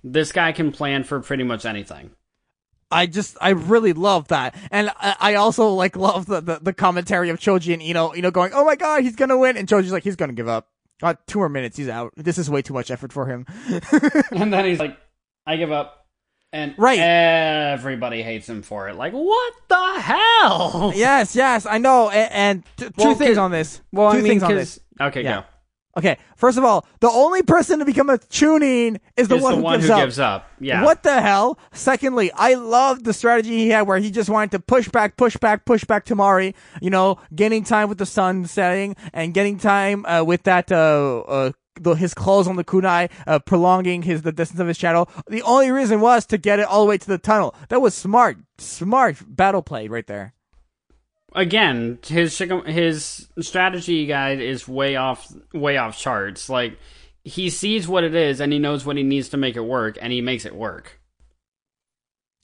[0.04, 2.12] this guy can plan for pretty much anything.
[2.92, 6.74] I just I really love that, and I, I also like love the, the the
[6.74, 9.68] commentary of Choji and Ino, you know, going, "Oh my god, he's gonna win," and
[9.68, 10.68] Choji's like, "He's gonna give up."
[11.02, 12.14] Got two more minutes, he's out.
[12.16, 13.46] This is way too much effort for him.
[14.32, 14.98] And then he's like,
[15.46, 16.05] I give up.
[16.54, 17.00] And Right.
[17.00, 18.96] everybody hates him for it.
[18.96, 20.94] Like, what the hell?
[20.96, 22.10] yes, yes, I know.
[22.10, 23.82] And, and t- Well, two things on this.
[23.92, 24.80] Well, two I mean, things on this.
[24.98, 25.42] 'cause- Okay, Yeah.
[25.42, 25.44] go.
[25.98, 29.52] Okay, first of all, the only person to become a Chunin is the Is one
[29.54, 30.00] the who one gives who up.
[30.02, 30.48] gives up.
[30.60, 30.84] Yeah.
[30.84, 31.58] What the hell?
[31.72, 35.38] Secondly, I loved the strategy he had where he just wanted to push back, push
[35.38, 40.06] back, push back Temari, you know, getting time with the sun setting and getting time
[40.06, 44.32] uh, with that uh, uh the, his claws on the kunai, uh, prolonging his the
[44.32, 45.08] distance of his shadow.
[45.28, 47.56] The only reason was to get it all the way to the tunnel.
[47.70, 50.34] That was smart, smart battle play right there.
[51.34, 56.50] Again, his his strategy guide is way off way off charts.
[56.50, 56.80] Like
[57.26, 59.98] he sees what it is and he knows what he needs to make it work
[60.02, 61.02] and he makes it work.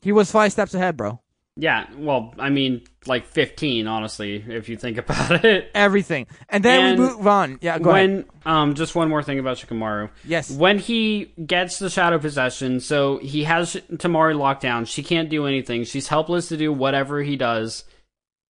[0.02, 1.22] He was five steps ahead, bro.
[1.58, 5.70] Yeah, well, I mean, like 15, honestly, if you think about it.
[5.76, 7.60] Everything, and then And we move on.
[7.62, 8.10] Yeah, go ahead.
[8.10, 10.10] when um just one more thing about Shikamaru.
[10.24, 10.50] Yes.
[10.50, 14.86] When he gets the shadow possession, so he has Temari locked down.
[14.86, 15.84] She can't do anything.
[15.84, 17.84] She's helpless to do whatever he does,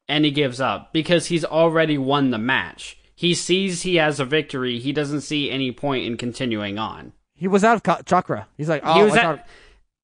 [0.08, 2.98] and he gives up because he's already won the match.
[3.16, 4.80] He sees he has a victory.
[4.80, 7.14] He doesn't see any point in continuing on.
[7.36, 8.48] He was out of chakra.
[8.58, 9.48] He's like, oh, he was I at, thought-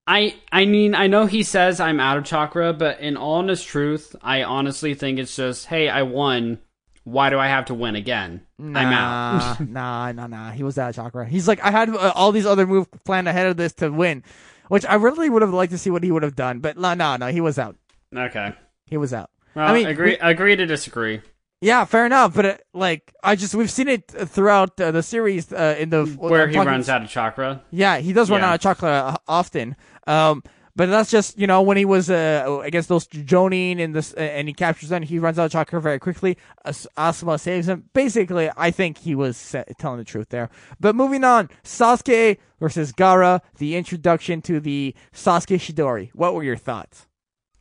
[0.08, 3.68] I I mean I know he says I'm out of chakra, but in all honest
[3.68, 6.60] truth, I honestly think it's just hey I won.
[7.04, 8.42] Why do I have to win again?
[8.60, 9.60] I'm out.
[9.70, 10.52] nah, nah, nah.
[10.52, 11.26] He was out of chakra.
[11.26, 14.24] He's like, I had uh, all these other moves planned ahead of this to win,
[14.68, 16.60] which I really would have liked to see what he would have done.
[16.60, 17.28] But no, no, no.
[17.28, 17.78] He was out.
[18.14, 18.54] okay.
[18.88, 19.30] He was out.
[19.56, 21.22] Well, I mean, agree we- agree to disagree.
[21.62, 22.36] Yeah, fair enough.
[22.36, 26.06] But uh, like, I just we've seen it throughout uh, the series uh, in the
[26.06, 27.62] Where I'm he talking- runs out of chakra.
[27.72, 29.76] Yeah, he does run out of chakra uh, often.
[30.06, 30.44] Um,
[30.76, 34.20] But that's just you know when he was uh, against those Jonin and this uh,
[34.20, 36.38] and he captures them, he runs out of chakra very quickly.
[36.66, 37.90] As- Asuma saves him.
[37.94, 40.52] Basically, I think he was telling the truth there.
[40.80, 46.12] But moving on, Sasuke versus Gaara, the introduction to the Sasuke Chidori.
[46.14, 47.07] What were your thoughts?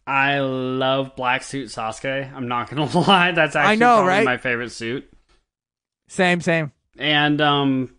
[0.06, 2.32] I love black suit Sasuke.
[2.32, 4.24] I'm not gonna lie, that's actually I know, probably right?
[4.24, 5.10] my favorite suit.
[6.08, 6.72] Same, same.
[6.98, 7.96] And um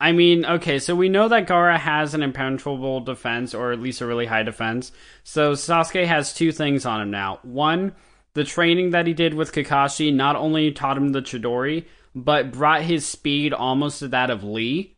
[0.00, 4.00] I mean, okay, so we know that Gaara has an impenetrable defense, or at least
[4.00, 4.92] a really high defense.
[5.24, 7.38] So Sasuke has two things on him now.
[7.42, 7.92] One,
[8.32, 11.84] the training that he did with Kakashi not only taught him the Chidori,
[12.14, 14.96] but brought his speed almost to that of Lee.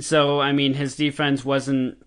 [0.00, 1.98] So I mean, his defense wasn't.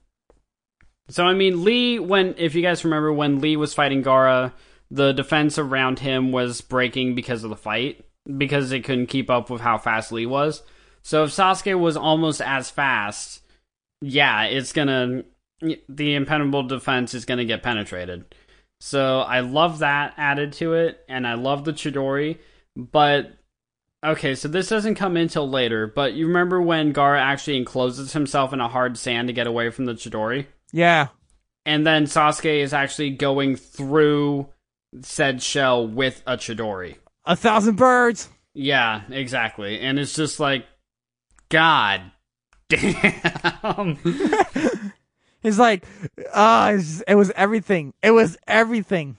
[1.12, 4.54] So I mean, Lee, when if you guys remember when Lee was fighting Gaara,
[4.90, 8.06] the defense around him was breaking because of the fight
[8.38, 10.64] because it couldn't keep up with how fast Lee was.
[11.04, 13.42] So if Sasuke was almost as fast,
[14.02, 15.24] yeah, it's gonna
[15.90, 18.26] the impenetrable defense is gonna get penetrated.
[18.80, 22.38] So I love that added to it, and I love the Chidori,
[22.76, 23.34] but
[24.04, 28.14] okay, so this doesn't come in till later, but you remember when Gaara actually encloses
[28.14, 30.48] himself in a hard sand to get away from the Chidori?
[30.72, 31.08] Yeah.
[31.66, 34.48] And then Sasuke is actually going through
[35.02, 36.98] said shell with a Chidori.
[37.26, 38.30] A thousand birds.
[38.54, 39.80] Yeah, exactly.
[39.80, 40.66] And it's just like,
[41.50, 42.02] God
[42.70, 43.98] damn.
[45.44, 45.86] It's like,
[46.34, 47.94] uh, it was everything.
[48.04, 49.16] It was everything.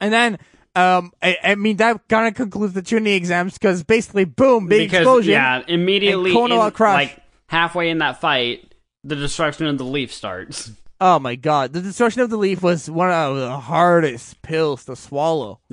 [0.00, 0.38] And then,
[0.76, 4.90] um, I, I mean, that kind of concludes the Chunin exams because basically, boom, big
[4.90, 5.32] because, explosion.
[5.32, 7.18] yeah, immediately, in- like,
[7.48, 10.70] halfway in that fight, the destruction of the leaf starts.
[10.98, 14.96] Oh my god, the destruction of the leaf was one of the hardest pills to
[14.96, 15.60] swallow.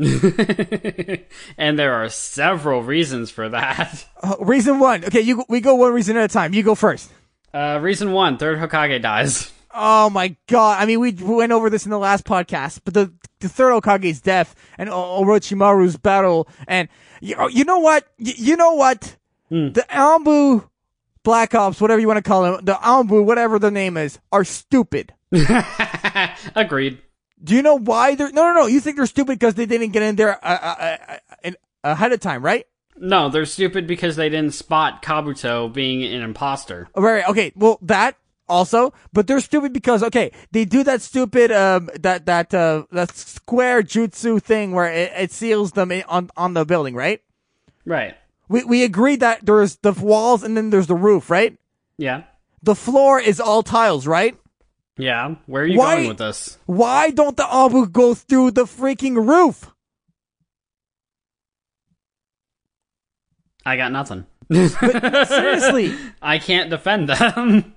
[1.57, 4.05] and there are several reasons for that.
[4.21, 5.05] Uh, reason one.
[5.05, 6.53] Okay, you we go one reason at a time.
[6.53, 7.09] You go first.
[7.53, 9.51] Uh, reason one, third Hokage dies.
[9.73, 10.81] Oh my god!
[10.81, 14.21] I mean, we went over this in the last podcast, but the the third Hokage's
[14.21, 16.89] death and Orochimaru's battle, and
[17.21, 18.05] you, you know what?
[18.19, 19.15] Y- you know what?
[19.49, 20.67] The Anbu
[21.23, 24.43] Black Ops, whatever you want to call them, the Anbu, whatever the name is, are
[24.43, 25.13] stupid.
[26.55, 27.01] Agreed.
[27.43, 28.31] Do you know why they're?
[28.31, 28.65] No, no, no.
[28.67, 31.51] You think they're stupid because they didn't get in there uh, uh, uh, uh,
[31.83, 32.65] ahead of time, right?
[32.95, 36.87] No, they're stupid because they didn't spot Kabuto being an imposter.
[36.95, 37.27] Right.
[37.27, 37.51] Okay.
[37.55, 38.17] Well, that
[38.47, 43.11] also, but they're stupid because okay, they do that stupid um that that uh that
[43.11, 47.21] square jutsu thing where it, it seals them on on the building, right?
[47.85, 48.15] Right.
[48.49, 51.57] We we agreed that there's the walls and then there's the roof, right?
[51.97, 52.23] Yeah.
[52.61, 54.37] The floor is all tiles, right?
[54.97, 55.35] Yeah.
[55.47, 56.57] Where are you Why- going with this?
[56.65, 59.71] Why don't the Anbu go through the freaking roof?
[63.65, 64.25] I got nothing.
[64.51, 65.95] Seriously.
[66.21, 67.75] I can't defend them.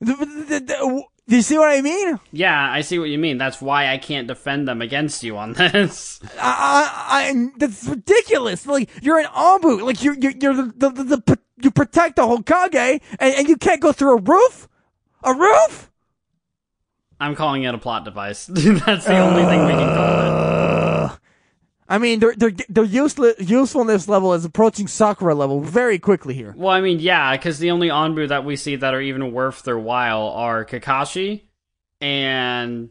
[0.00, 0.14] The-
[0.48, 2.18] the- the- do you see what I mean?
[2.32, 3.38] yeah, I see what you mean.
[3.38, 6.20] That's why I can't defend them against you on this.
[6.38, 8.66] I, I, I, that's ridiculous.
[8.66, 12.22] Like you're an Anbu, like you're you're, you're the, the, the, the you protect the
[12.22, 14.68] Hokage, and, and you can't go through a roof,
[15.22, 15.90] a roof.
[17.20, 18.46] I'm calling it a plot device.
[18.46, 20.63] That's the only thing we can call it.
[21.88, 26.54] I mean, their their their useless usefulness level is approaching Sakura level very quickly here.
[26.56, 29.62] Well, I mean, yeah, because the only Anbu that we see that are even worth
[29.62, 31.42] their while are Kakashi
[32.00, 32.90] and.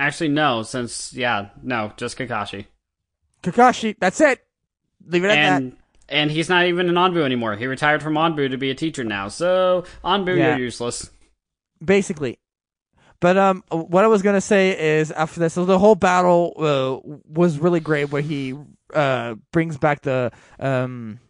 [0.00, 2.66] Actually, no, since, yeah, no, just Kakashi.
[3.42, 4.46] Kakashi, that's it.
[5.08, 5.56] Leave it at that.
[5.62, 5.76] And.
[6.08, 7.56] And he's not even an Anbu anymore.
[7.56, 9.26] He retired from Anbu to be a teacher now.
[9.26, 10.50] So, Anbu, Yeah.
[10.50, 11.10] you're useless.
[11.84, 12.38] basically.
[13.20, 17.18] But um, what I was gonna say is after this, so the whole battle uh,
[17.28, 18.10] was really great.
[18.10, 18.54] Where he
[18.94, 21.20] uh brings back the um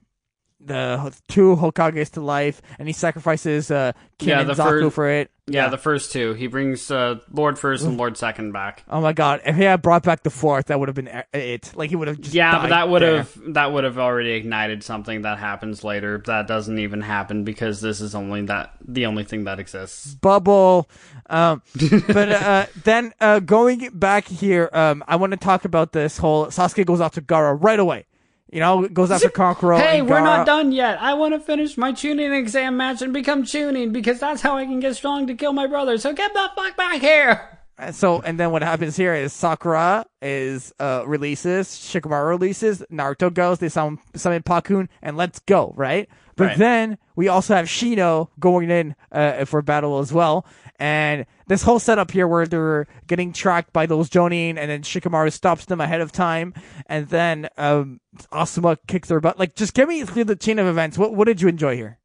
[0.60, 4.90] the two Hokages to life, and he sacrifices uh Kin Yeah, and the Zaku fir-
[4.90, 5.30] for it.
[5.50, 6.34] Yeah, the first two.
[6.34, 8.84] He brings uh, Lord First and Lord Second back.
[8.88, 9.40] Oh my god!
[9.46, 11.72] If he had brought back the fourth, that would have been it.
[11.74, 14.82] Like he would have just Yeah, but that would have that would have already ignited
[14.82, 16.22] something that happens later.
[16.26, 20.14] That doesn't even happen because this is only that the only thing that exists.
[20.16, 20.88] bubble.
[21.30, 21.62] Um,
[22.08, 26.46] but uh, then uh, going back here, um, I want to talk about this whole
[26.46, 28.04] Sasuke goes off to Gaara right away.
[28.50, 29.78] You know, goes after Kankuro.
[29.88, 31.00] Hey, we're not done yet.
[31.02, 34.64] I want to finish my Chunin exam match and become Chunin because that's how I
[34.64, 35.98] can get strong to kill my brother.
[35.98, 37.57] So get the fuck back here.
[37.92, 43.58] So and then what happens here is Sakura is uh releases, Shikamaru releases, Naruto goes,
[43.60, 46.08] they summon, summon Pakkun, and let's go, right?
[46.36, 46.58] But Right.
[46.58, 50.44] then we also have Shino going in uh, for battle as well,
[50.78, 55.32] and this whole setup here where they're getting tracked by those Jonin, and then Shikamaru
[55.32, 56.54] stops them ahead of time,
[56.86, 58.00] and then um
[58.32, 59.38] Asuma kicks their butt.
[59.38, 60.98] Like, just get me through the chain of events.
[60.98, 61.97] What what did you enjoy here?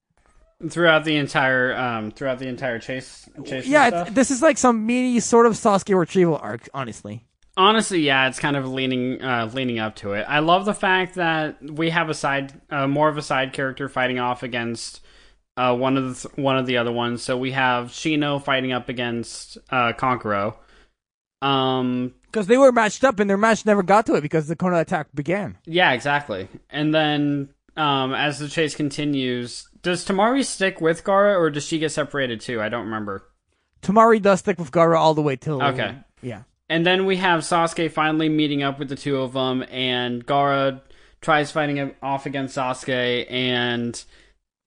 [0.70, 3.66] Throughout the entire um throughout the entire chase chase.
[3.68, 7.26] yeah, this is like some mini sort of Sasuke retrieval arc, honestly.
[7.56, 10.26] Honestly, yeah, it's kind of leaning uh, leaning up to it.
[10.28, 13.88] I love the fact that we have a side, uh, more of a side character
[13.90, 15.02] fighting off against
[15.58, 17.22] uh, one of the one of the other ones.
[17.22, 20.56] So we have Shino fighting up against uh, Kankuro.
[21.42, 24.56] Um, Because they were matched up and their match never got to it because the
[24.56, 25.58] Kona attack began.
[25.66, 26.48] yeah, exactly.
[26.70, 31.78] And then um, as the chase continues, does Temari stick with Gaara or does she
[31.78, 32.62] get separated too?
[32.62, 33.30] I don't remember.
[33.84, 35.62] Temari does stick with Gaara all the way till.
[35.62, 35.96] Okay.
[36.22, 36.44] Yeah.
[36.70, 40.82] And then we have Sasuke finally meeting up with the two of them, and Gaara
[41.22, 44.04] tries fighting him off against Sasuke, and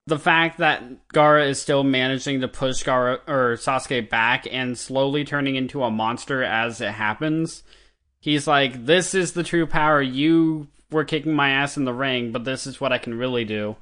[0.07, 5.25] the fact that Gaara is still managing to push Gaara or Sasuke back and slowly
[5.25, 7.65] turning into a monster as it happens.
[8.21, 10.03] He's like, "This is the true power.
[10.03, 13.45] You were kicking my ass in the ring, but this is what I can really
[13.45, 13.77] do."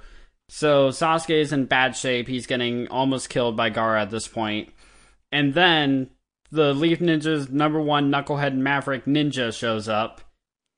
[0.56, 2.28] So Sasuke is in bad shape.
[2.28, 4.72] He's getting almost killed by Gaara at this point.
[5.32, 6.10] And then
[6.52, 10.20] the Leaf Ninja's number one knucklehead Maverick Ninja shows up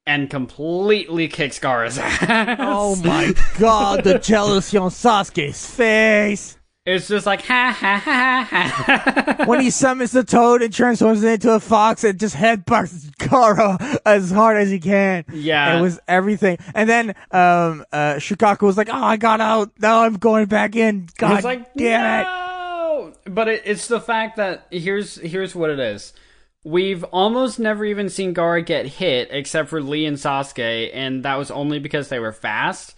[0.07, 2.57] and completely kicks Gaara's ass.
[2.59, 6.56] Oh my god, the jealousy on Sasuke's face.
[6.87, 9.45] It's just like ha ha ha ha.
[9.47, 13.99] When he summons the toad and transforms it into a fox and just headbutts Gaara
[14.07, 15.25] as hard as he can.
[15.33, 15.77] Yeah.
[15.79, 16.59] It was everything.
[16.75, 20.77] And then um uh Shukaku was like, Oh I got out, now I'm going back
[20.77, 21.09] in.
[21.19, 22.25] God was like, damn it.
[22.25, 23.13] no!
[23.27, 26.13] But it, it's the fact that here's here's what it is.
[26.65, 31.37] We've almost never even seen Gaara get hit except for Lee and Sasuke, and that
[31.37, 32.96] was only because they were fast.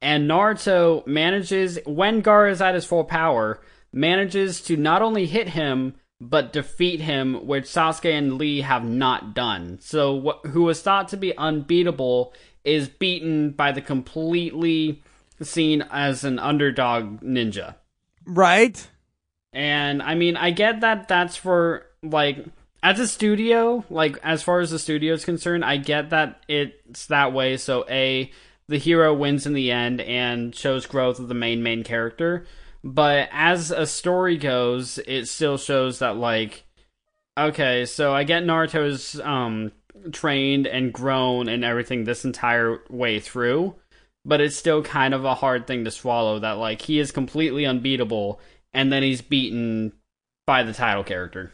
[0.00, 3.60] And Naruto manages, when Gaara is at his full power,
[3.92, 9.34] manages to not only hit him, but defeat him, which Sasuke and Lee have not
[9.34, 9.78] done.
[9.80, 12.32] So, wh- who was thought to be unbeatable
[12.64, 15.02] is beaten by the completely
[15.40, 17.76] seen as an underdog ninja.
[18.24, 18.88] Right?
[19.52, 22.44] And I mean, I get that that's for like
[22.82, 27.06] as a studio, like as far as the studio is concerned, I get that it's
[27.06, 27.56] that way.
[27.56, 28.30] So a
[28.68, 32.46] the hero wins in the end and shows growth of the main main character.
[32.84, 36.64] But as a story goes, it still shows that like
[37.36, 39.72] okay, so I get Naruto's um
[40.12, 43.74] trained and grown and everything this entire way through,
[44.24, 47.66] but it's still kind of a hard thing to swallow that like he is completely
[47.66, 48.40] unbeatable
[48.72, 49.92] and then he's beaten
[50.46, 51.52] by the title character.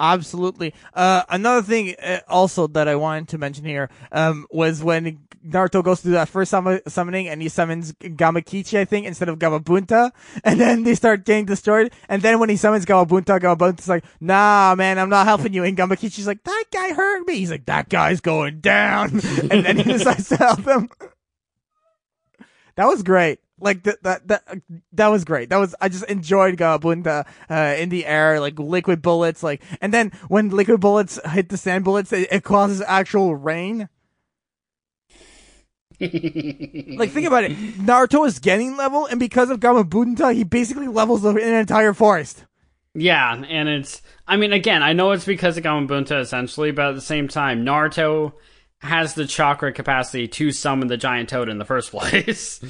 [0.00, 0.72] Absolutely.
[0.94, 5.84] Uh, another thing uh, also that I wanted to mention here um, was when Naruto
[5.84, 10.10] goes through that first sum- summoning and he summons Gamakichi, I think, instead of Gamabunta,
[10.44, 11.92] and then they start getting destroyed.
[12.08, 15.76] And then when he summons Gamabunta, Gamabunta's like, "Nah, man, I'm not helping you." And
[15.76, 19.10] Gamakichi's like, "That guy hurt me." He's like, "That guy's going down,"
[19.50, 20.88] and then he decides to help him.
[22.76, 23.40] That was great.
[23.60, 24.60] Like that, that, that,
[24.92, 25.50] that was great.
[25.50, 29.92] That was, I just enjoyed Gabunda, uh, in the air, like liquid bullets, like, and
[29.92, 33.88] then when liquid bullets hit the sand bullets, it, it causes actual rain.
[36.00, 37.52] Like, think about it.
[37.76, 42.44] Naruto is getting level, and because of Gamabunta, he basically levels an entire forest.
[42.94, 46.94] Yeah, and it's I mean again, I know it's because of Gamabunta essentially, but at
[46.94, 48.32] the same time, Naruto
[48.78, 52.60] has the chakra capacity to summon the giant toad in the first place.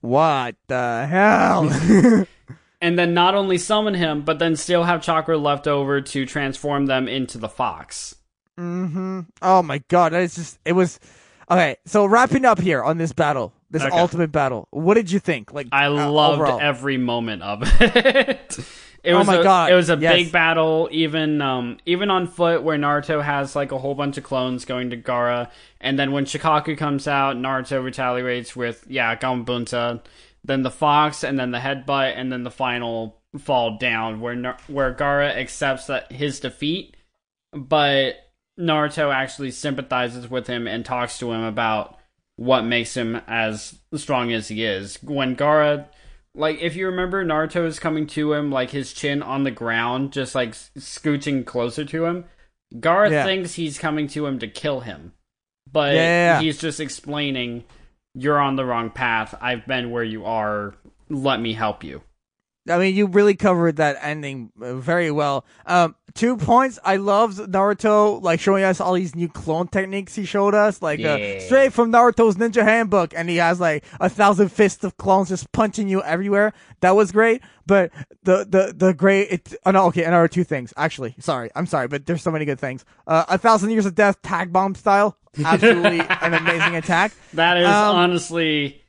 [0.00, 2.26] What the hell?
[2.80, 6.86] and then not only summon him, but then still have chakra left over to transform
[6.86, 8.14] them into the fox.
[8.58, 9.20] Mm-hmm.
[9.42, 11.00] Oh my god, that is just, it was,
[11.50, 13.96] okay, so wrapping up here on this battle, this Okay.
[13.98, 15.52] ultimate battle, what did you think?
[15.52, 16.60] Like, I uh, loved overall?
[16.60, 18.58] every moment of it.
[19.02, 20.14] It Oh was my a, God, It was a yes.
[20.14, 24.24] big battle, even um, even on foot, where Naruto has like a whole bunch of
[24.24, 30.00] clones going to Gaara, and then when Shukaku comes out, Naruto retaliates with yeah Gamabunta,
[30.44, 34.94] then the fox, and then the headbutt, and then the final fall down, where where
[34.94, 36.96] Gaara accepts that his defeat,
[37.52, 38.16] but
[38.58, 41.98] Naruto actually sympathizes with him and talks to him about
[42.36, 45.02] what makes him as strong as he is.
[45.02, 45.86] When Gaara,
[46.34, 50.12] like, if you remember, Naruto is coming to him, like his chin on the ground,
[50.12, 52.24] just like scooching closer to him.
[52.74, 53.24] Gaara Yeah.
[53.24, 55.12] thinks he's coming to him to kill him,
[55.70, 56.40] but Yeah.
[56.40, 57.64] he's just explaining,
[58.14, 59.36] "You're on the wrong path.
[59.40, 60.74] I've been where you are.
[61.08, 62.02] Let me help you."
[62.68, 65.44] I mean, you really covered that ending uh, very well.
[65.66, 66.78] Um, two points.
[66.84, 71.00] I loved Naruto like showing us all these new clone techniques he showed us, like
[71.00, 75.30] uh, straight from Naruto's Ninja Handbook, and he has like a thousand fists of clones
[75.30, 76.52] just punching you everywhere.
[76.80, 77.42] That was great.
[77.66, 77.92] But
[78.24, 79.30] the the the great.
[79.30, 80.04] It, oh no, okay.
[80.04, 81.14] And there are two things actually.
[81.18, 82.84] Sorry, I'm sorry, but there's so many good things.
[83.06, 85.16] Uh, a thousand years of death, tag bomb style.
[85.44, 87.12] Absolutely an amazing attack.
[87.34, 88.79] That is Um, honestly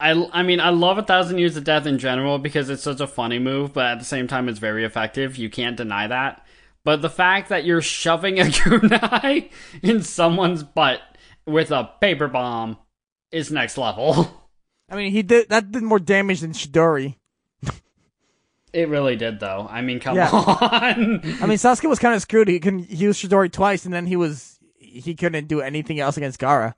[0.00, 3.00] I, I mean, I love A Thousand Years of Death in general because it's such
[3.00, 5.36] a funny move, but at the same time, it's very effective.
[5.36, 6.46] You can't deny that.
[6.84, 9.50] But the fact that you're shoving a kunai
[9.82, 11.00] in someone's butt
[11.46, 12.78] with a paper bomb
[13.32, 14.30] is next level.
[14.88, 17.16] I mean, he did that did more damage than Chidori.
[18.72, 19.66] It really did, though.
[19.68, 20.30] I mean, come Yeah.
[20.30, 21.20] on.
[21.42, 22.48] I mean, Sasuke was kind of screwed.
[22.48, 26.40] He can use Chidori twice, and then he was he couldn't do anything else against
[26.40, 26.74] Gaara.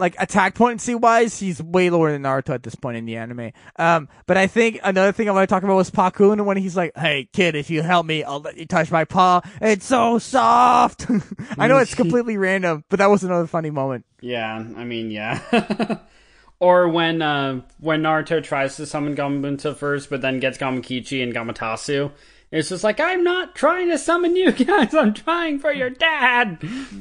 [0.00, 3.52] Like attack potency wise, he's way lower than Naruto at this point in the anime.
[3.76, 6.76] Um, but I think another thing I want to talk about was Pakkun when he's
[6.76, 9.42] like, "Hey kid, if you help me, I'll let you touch my paw.
[9.60, 11.06] It's so soft."
[11.58, 14.06] I know it's completely random, but that was another funny moment.
[14.20, 15.98] yeah, I mean, yeah.
[16.60, 21.34] or when uh, when Naruto tries to summon Gamunta first, but then gets Gamakichi and
[21.34, 22.10] Gamatatsu.
[22.52, 26.58] It's just like, I'm not trying to summon you guys, I'm trying for your dad.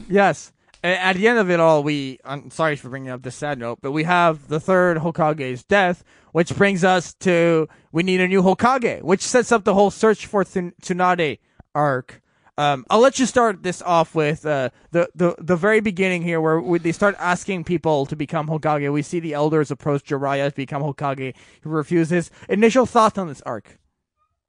[0.08, 0.52] Yes.
[0.82, 2.20] At the end of it all, we.
[2.24, 6.06] I'm sorry for bringing up this sad note, but we have the third Hokage's death,
[6.32, 10.26] which brings us to we need a new Hokage, which sets up the whole search
[10.26, 11.40] for Thun- Tsunade
[11.76, 12.22] arc.
[12.58, 16.40] Um, I'll let you start this off with uh, the, the the very beginning here,
[16.40, 18.92] where we, they start asking people to become Hokage.
[18.92, 21.36] We see the elders approach Jiraiya to become Hokage.
[21.36, 22.32] He refuses.
[22.48, 23.80] Initial thoughts on this arc?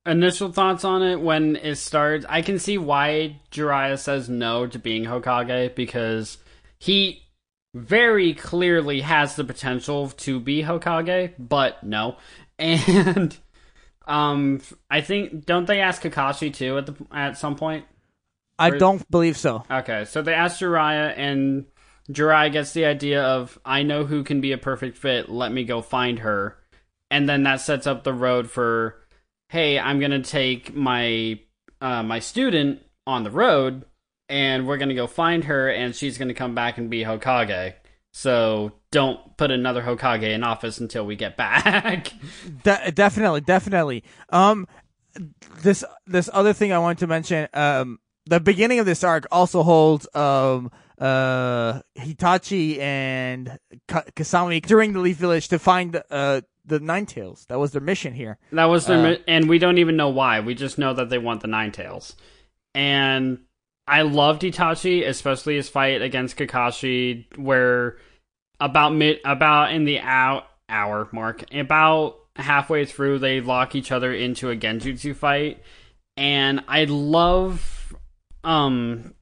[0.06, 2.24] Initial thoughts on it when it starts.
[2.28, 6.38] I can see why Jiraiya says no to being Hokage because
[6.78, 7.22] he
[7.74, 12.16] very clearly has the potential to be Hokage, but no.
[12.58, 13.36] And
[14.06, 17.84] um, I think don't they ask Kakashi too at the at some point?
[18.58, 19.64] I Or- don't believe so.
[19.70, 21.64] Okay, so they ask Jiraiya, and
[22.10, 25.64] Jiraiya gets the idea of, I know who can be a perfect fit, let me
[25.64, 26.58] go find her.
[27.10, 28.99] And then that sets up the road for,
[29.50, 31.40] hey, I'm to take my
[31.80, 33.84] uh, my student on the road,
[34.28, 37.74] and we're to go find her, and she's to come back and be Hokage.
[38.12, 42.12] So don't put another Hokage in office until we get back.
[42.62, 44.04] De- definitely, definitely.
[44.30, 44.68] Um,
[45.62, 47.48] this this other thing I wanted to mention.
[47.52, 54.92] Um, the beginning of this arc also holds um uh Itachi and Ka- Kisame during
[54.92, 57.44] the Leaf Village to find uh the Nine Tails.
[57.50, 58.38] That was their mission here.
[58.52, 60.40] That was their, Uh, mi- and we don't even know why.
[60.40, 62.16] We just know that they want the Nine Tails.
[62.74, 63.40] And
[63.86, 67.98] I loved Itachi, especially his fight against Kakashi, where
[68.60, 74.14] about mid, about in the hour, hour mark, about halfway through, they lock each other
[74.14, 75.62] into a Genjutsu fight,
[76.16, 77.94] and I love,
[78.44, 79.14] um,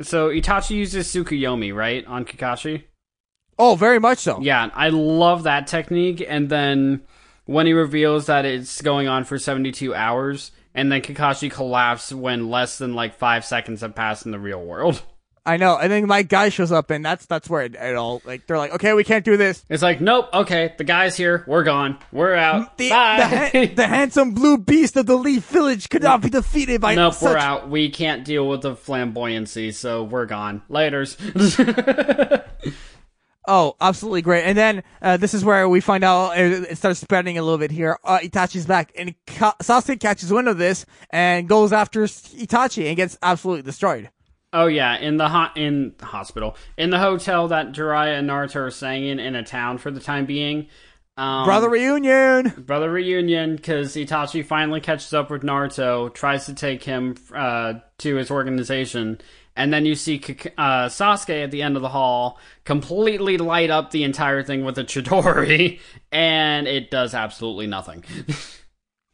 [0.00, 2.84] so Itachi uses Tsukuyomi right on Kakashi.
[3.58, 4.40] Oh, very much so.
[4.40, 6.24] Yeah, I love that technique.
[6.26, 7.02] And then
[7.46, 12.50] when he reveals that it's going on for 72 hours, and then Kakashi collapses when
[12.50, 15.02] less than like five seconds have passed in the real world.
[15.46, 15.76] I know.
[15.76, 18.56] And then my guy shows up, and that's that's where it, it all like they're
[18.56, 19.62] like, okay, we can't do this.
[19.68, 23.50] It's like, nope, okay, the guy's here, we're gone, we're out, The, bye.
[23.52, 27.12] the, the handsome blue beast of the Leaf Village could not be defeated by nope,
[27.12, 27.68] such we're out.
[27.68, 30.62] We can't deal with the flamboyancy, so we're gone.
[30.70, 31.18] Laters.
[33.46, 34.44] Oh, absolutely great.
[34.44, 37.58] And then uh, this is where we find out uh, it starts spreading a little
[37.58, 37.98] bit here.
[38.02, 42.96] Uh, Itachi's back, and Ka- Sasuke catches wind of this and goes after Itachi and
[42.96, 44.08] gets absolutely destroyed.
[44.54, 48.56] Oh yeah, in the ho- in the hospital, in the hotel that Jiraiya and Naruto
[48.56, 50.68] are staying in, in a town for the time being.
[51.16, 52.48] Um, Brother reunion.
[52.66, 58.16] brother reunion because Itachi finally catches up with Naruto, tries to take him uh, to
[58.16, 59.20] his organization,
[59.56, 60.16] and then you see
[60.58, 64.78] uh, Sasuke at the end of the hall completely light up the entire thing with
[64.78, 65.80] a Chidori,
[66.12, 68.04] and it does absolutely nothing.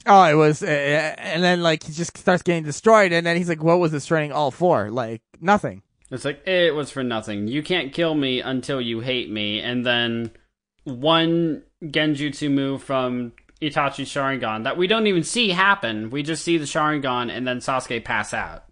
[0.07, 3.51] Oh, it was, uh, and then like he just starts getting destroyed, and then he's
[3.51, 4.91] like, "What was this training all for?
[4.91, 7.49] Like nothing." It's like it was for nothing.
[7.49, 10.31] You can't kill me until you hate me, and then
[10.85, 16.09] one Genjutsu move from Itachi's Sharingan that we don't even see happen.
[16.09, 18.65] We just see the Sharingan, and then Sasuke pass out.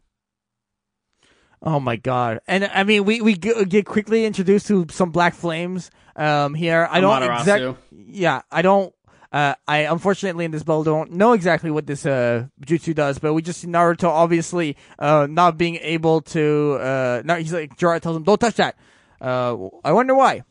[1.62, 2.40] Oh my god!
[2.46, 6.88] And I mean, we we get quickly introduced to some black flames um here.
[6.90, 7.40] I don't Amaterasu.
[7.40, 7.78] exact.
[7.92, 8.94] Yeah, I don't.
[9.30, 13.34] Uh, I unfortunately in this build don't know exactly what this uh jutsu does, but
[13.34, 17.22] we just see Naruto obviously uh not being able to uh.
[17.24, 18.76] Not, he's like Jiraiya tells him, "Don't touch that."
[19.20, 20.44] Uh, I wonder why.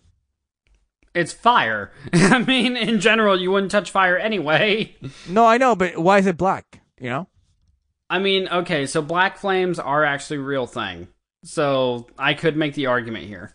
[1.16, 1.92] It's fire.
[2.14, 4.96] I mean, in general, you wouldn't touch fire anyway.
[5.28, 6.82] No, I know, but why is it black?
[7.00, 7.28] You know.
[8.10, 11.08] I mean, okay, so black flames are actually a real thing.
[11.44, 13.54] So I could make the argument here,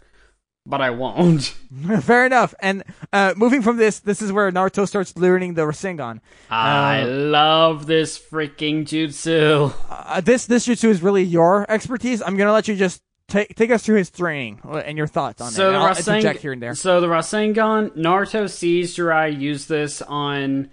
[0.66, 1.42] but I won't.
[2.02, 2.54] Fair enough.
[2.60, 6.20] And uh, moving from this, this is where Naruto starts learning the Rasengan.
[6.50, 9.72] I love this freaking jutsu.
[10.14, 12.20] Uh, this this jutsu is really your expertise.
[12.20, 15.40] I'm gonna let you just take take us through his training uh, and your thoughts
[15.40, 15.72] on So it.
[15.72, 16.74] the Rasengan, here and there.
[16.74, 20.70] So the Rasengan, Naruto sees Jiraiya use this on.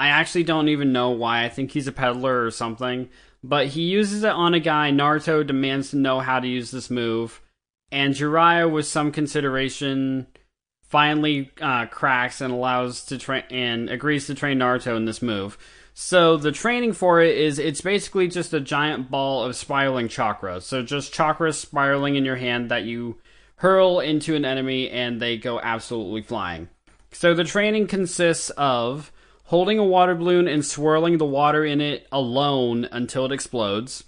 [0.00, 1.44] I actually don't even know why.
[1.44, 3.10] I think he's a peddler or something.
[3.44, 4.90] But he uses it on a guy.
[4.90, 7.42] Naruto demands to know how to use this move,
[7.92, 10.26] and Jiraiya, with some consideration,
[10.82, 15.58] finally uh, cracks and allows to train and agrees to train Naruto in this move.
[15.92, 20.62] So the training for it is it's basically just a giant ball of spiraling chakra.
[20.62, 23.18] So just chakras spiraling in your hand that you
[23.56, 26.70] hurl into an enemy and they go absolutely flying.
[27.12, 29.12] So the training consists of
[29.50, 34.04] holding a water balloon and swirling the water in it alone until it explodes.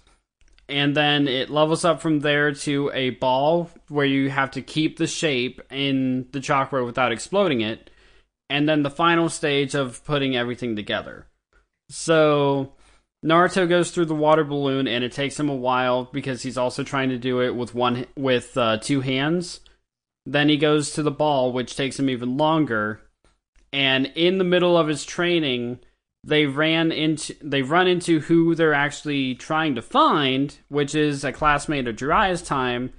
[0.68, 4.96] And then it levels up from there to a ball where you have to keep
[4.96, 7.90] the shape in the chakra without exploding it.
[8.48, 11.26] And then the final stage of putting everything together.
[11.88, 12.74] So
[13.26, 16.84] Naruto goes through the water balloon, and it takes him a while because he's also
[16.84, 19.58] trying to do it with one with uh, two hands.
[20.24, 23.01] Then he goes to the ball, which takes him even longer.
[23.72, 25.80] And in the middle of his training,
[26.24, 31.32] they ran into they run into who they're actually trying to find, which is a
[31.32, 32.92] classmate of Jiraiya's time.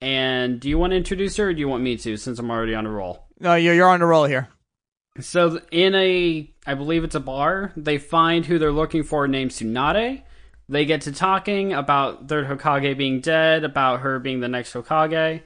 [0.00, 2.16] And do you want to introduce her, or do you want me to?
[2.16, 3.24] Since I'm already on a roll.
[3.40, 4.48] No, you're you're on the roll here.
[5.20, 9.50] So in a, I believe it's a bar, they find who they're looking for named
[9.50, 10.22] Tsunade.
[10.68, 15.42] They get to talking about their Hokage being dead, about her being the next Hokage,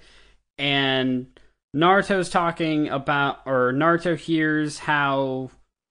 [0.59, 1.32] and
[1.75, 5.51] Naruto's talking about, or Naruto hears how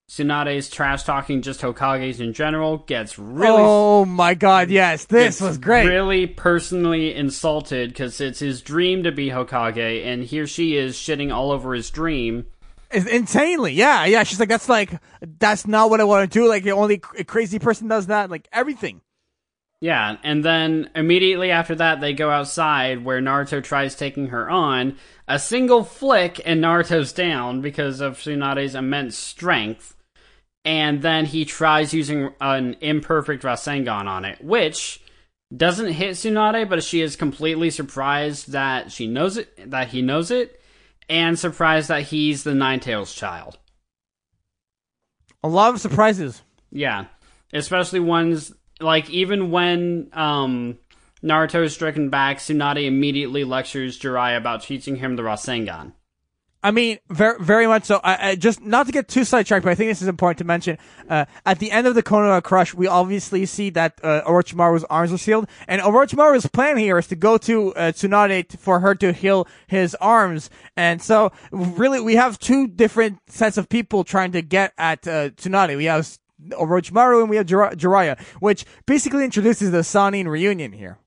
[0.10, 5.58] Tsunade's trash talking just Hokages in general, gets really oh my god, yes, this was
[5.58, 5.88] great.
[5.88, 11.34] Really personally insulted because it's his dream to be Hokage, and here she is shitting
[11.34, 12.46] all over his dream.
[12.92, 14.24] It's insanely, yeah, yeah.
[14.24, 14.92] She's like, that's like,
[15.40, 16.48] that's not what I want to do.
[16.48, 18.30] Like, the only crazy person does that.
[18.30, 19.02] Like everything.
[19.82, 24.98] Yeah, and then immediately after that, they go outside where Naruto tries taking her on.
[25.28, 29.98] A single flick, and Naruto's down because of Tsunade's immense strength.
[30.64, 35.02] And then he tries using an imperfect Rasengan on it, which
[35.56, 40.30] doesn't hit Tsunade, but she is completely surprised that she knows it, that he knows
[40.30, 40.62] it,
[41.10, 43.58] and surprised that he's the Nine Tails child.
[45.44, 46.44] A lot of surprises.
[46.72, 47.06] Yeah,
[47.52, 50.78] especially ones like even when um,
[51.24, 55.94] Naruto is stricken back, Tsunade immediately lectures Jiraiya about teaching him the Rasengan.
[56.64, 58.00] I mean, very, very much so.
[58.04, 60.44] I, I just not to get too sidetracked, but I think this is important to
[60.44, 60.78] mention.
[61.10, 65.12] Uh, at the end of the Konoha Crush, we obviously see that uh, Orochimaru's arms
[65.12, 68.94] are sealed, and Orochimaru's plan here is to go to uh, Tsunade t- for her
[68.96, 70.52] to heal his arms.
[70.78, 75.30] And so, really, we have two different sets of people trying to get at uh,
[75.32, 75.76] Tsunade.
[75.78, 76.06] We have
[76.50, 80.98] Orochimaru and we have Jir- Jiraiya, which basically introduces the Sannin reunion here.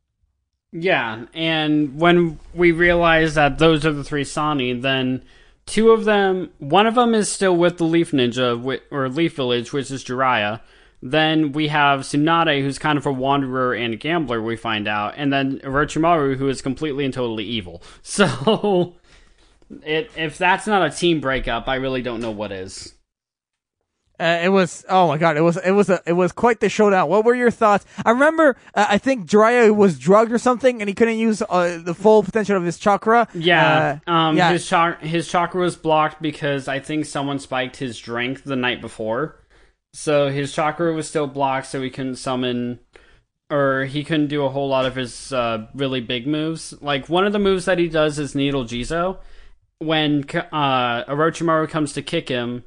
[0.73, 5.25] Yeah, and when we realize that those are the three Sani, then
[5.67, 9.73] two of them, one of them is still with the Leaf Ninja or Leaf Village,
[9.73, 10.61] which is Jiraiya.
[11.01, 14.41] Then we have Tsunade, who's kind of a wanderer and a gambler.
[14.41, 17.83] We find out, and then Orochimaru, who is completely and totally evil.
[18.03, 18.95] So,
[19.83, 22.95] it, if that's not a team breakup, I really don't know what is.
[24.21, 25.37] Uh, it was oh my god!
[25.37, 27.09] It was it was a it was quite the showdown.
[27.09, 27.85] What were your thoughts?
[28.05, 31.79] I remember uh, I think Jiraiya was drugged or something, and he couldn't use uh,
[31.83, 33.27] the full potential of his chakra.
[33.35, 34.53] Yeah, Uh, um, yeah.
[34.53, 39.41] his his chakra was blocked because I think someone spiked his drink the night before,
[39.93, 42.79] so his chakra was still blocked, so he couldn't summon,
[43.51, 46.73] or he couldn't do a whole lot of his uh, really big moves.
[46.81, 49.19] Like one of the moves that he does is Needle Jizo.
[49.79, 52.63] When uh, Orochimaru comes to kick him,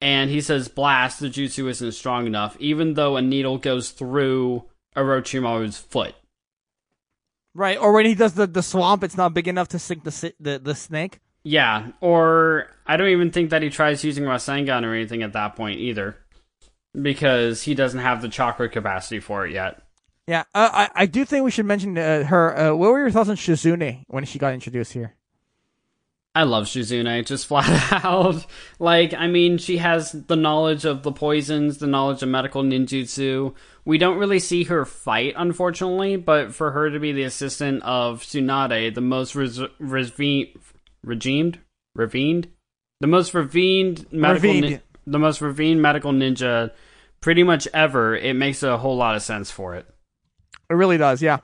[0.00, 4.64] and he says blast, the jutsu isn't strong enough, even though a needle goes through
[4.96, 6.14] Orochimaru's foot.
[7.54, 10.32] right, or when he does the, the swamp, it's not big enough to sink the
[10.40, 11.20] the the snake.
[11.44, 15.56] Yeah, or I don't even think that he tries using Rasengan or anything at that
[15.56, 16.16] point either,
[17.00, 19.82] because he doesn't have the chakra capacity for it yet.
[20.26, 22.56] Yeah, uh, I I do think we should mention uh, her.
[22.56, 25.14] Uh, what were your thoughts on Shizune when she got introduced here?
[26.38, 28.46] I love Shizune, just flat out.
[28.78, 33.56] like, I mean, she has the knowledge of the poisons, the knowledge of medical ninjutsu.
[33.84, 38.22] We don't really see her fight, unfortunately, but for her to be the assistant of
[38.22, 40.54] Tsunade, the most res- resve-
[41.04, 41.58] regimed,
[41.96, 42.46] revened,
[43.00, 46.70] the most revened medical, nin- the most revened medical ninja,
[47.20, 48.14] pretty much ever.
[48.14, 49.86] It makes a whole lot of sense for it.
[50.70, 51.38] It really does, yeah.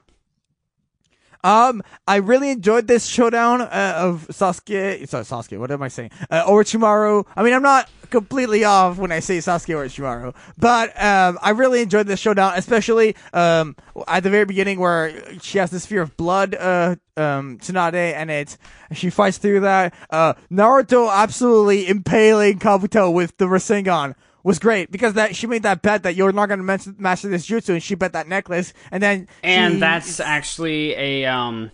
[1.45, 5.07] Um, I really enjoyed this showdown uh, of Sasuke.
[5.07, 5.59] Sorry, Sasuke.
[5.59, 6.11] What am I saying?
[6.31, 7.27] Uh, Orochimaru.
[7.37, 11.51] I mean, I'm not completely off when I say Sasuke or Orochimaru, but um, I
[11.51, 13.77] really enjoyed this showdown, especially um
[14.09, 16.55] at the very beginning where she has this fear of blood.
[16.55, 18.59] Uh, um, Tsunade, and it's
[18.93, 19.95] she fights through that.
[20.11, 24.15] Uh, Naruto absolutely impaling Kabuto with the Rasengan
[24.45, 27.47] was great because that she made that bet that you're not going to master this
[27.49, 31.73] jutsu, and she bet that necklace, and then and she- that's actually a um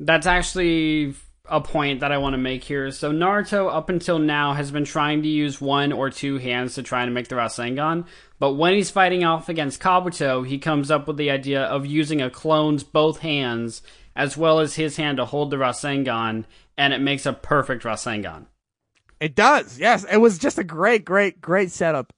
[0.00, 1.14] that's actually
[1.50, 2.90] a point that I want to make here.
[2.90, 6.82] So Naruto up until now has been trying to use one or two hands to
[6.82, 8.06] try to make the Rasengan,
[8.38, 12.20] but when he's fighting off against Kabuto, he comes up with the idea of using
[12.20, 13.82] a clone's both hands
[14.14, 16.44] as well as his hand to hold the Rasengan,
[16.76, 18.46] and it makes a perfect Rasengan.
[19.20, 19.78] It does.
[19.78, 22.12] Yes, it was just a great, great, great setup.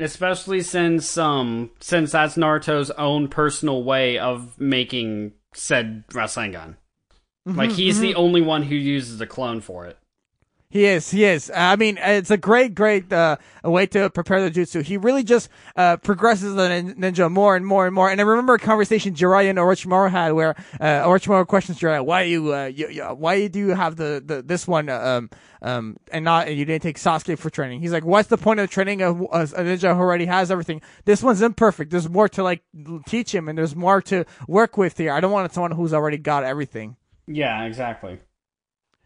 [0.00, 6.76] Especially since um since that's Naruto's own personal way of making said Rasengan.
[7.46, 9.98] Like he's the only one who uses a clone for it.
[10.74, 11.08] He is.
[11.08, 11.50] He is.
[11.50, 14.82] Uh, I mean, it's a great, great uh, way to prepare the jutsu.
[14.82, 16.62] He really just uh, progresses the
[16.98, 18.10] ninja more and more and more.
[18.10, 22.22] And I remember a conversation Jiraiya and Orochimaru had where uh, Orochimaru questions Jiraiya, "Why
[22.22, 25.30] you, uh, you, you why do you have the, the this one um
[25.62, 28.58] um and not and you didn't take Sasuke for training?" He's like, "What's the point
[28.58, 30.82] of training a, a, a ninja who already has everything?
[31.04, 31.92] This one's imperfect.
[31.92, 32.64] There's more to like
[33.06, 35.12] teach him, and there's more to work with here.
[35.12, 36.96] I don't want someone who's already got everything."
[37.28, 38.18] Yeah, exactly.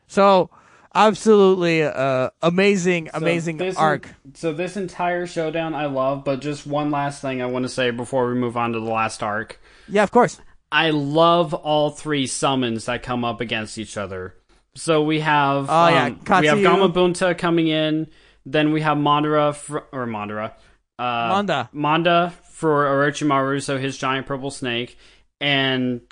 [0.06, 0.48] So
[0.94, 4.08] absolutely uh amazing So amazing this arc.
[4.34, 7.90] so this entire showdown I love, but just one last thing I want to say
[7.90, 9.60] before we move on to the last arc.
[9.88, 10.40] yeah, of course.
[10.70, 14.34] I love all three summons that come up against each other.
[14.74, 16.58] So we have Oh, yeah, um, we have.
[16.58, 18.06] Gamabunta coming in,
[18.44, 20.52] then we have Mandara fr- or Mandara,
[20.98, 21.68] uh, Manda.
[21.72, 24.98] Manda for Orochimaru, so his giant purple snake,
[25.40, 26.02] and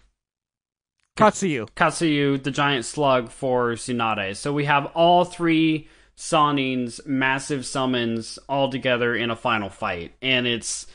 [1.17, 1.69] Katsuyu.
[1.71, 4.37] Katsuyu, the giant slug for Tsunade.
[4.37, 10.47] So we have all three Sannin's massive summons all together in a final fight, and
[10.47, 10.87] it's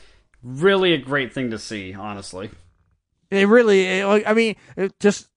[0.42, 2.50] really a great thing to see, honestly.
[3.30, 5.28] It really, it, I mean, it just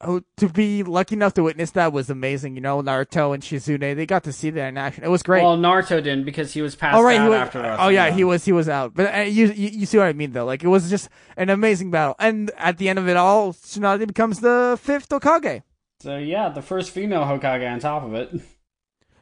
[0.00, 3.96] oh, to be lucky enough to witness that was amazing, you know, Naruto and Shizune,
[3.96, 5.04] they got to see that in action.
[5.04, 5.42] It was great.
[5.42, 7.38] Well, Naruto didn't because he was passed Oh right, out was.
[7.38, 7.78] after us.
[7.80, 8.44] Oh yeah, he was.
[8.44, 8.94] He was out.
[8.94, 10.44] But uh, you, you, you see what I mean though?
[10.44, 14.06] Like it was just an amazing battle, and at the end of it all, Tsunade
[14.06, 15.62] becomes the fifth Okage.
[16.00, 18.30] So yeah, the first female Hokage on top of it.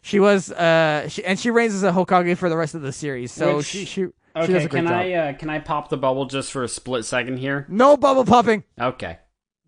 [0.03, 2.91] She was, uh, she, and she reigns as a Hokage for the rest of the
[2.91, 3.33] series.
[3.33, 4.93] So Which- she, she, Okay, does a great can job.
[4.95, 7.67] I uh, can I pop the bubble just for a split second here?
[7.69, 8.63] No bubble popping.
[8.81, 9.19] Okay.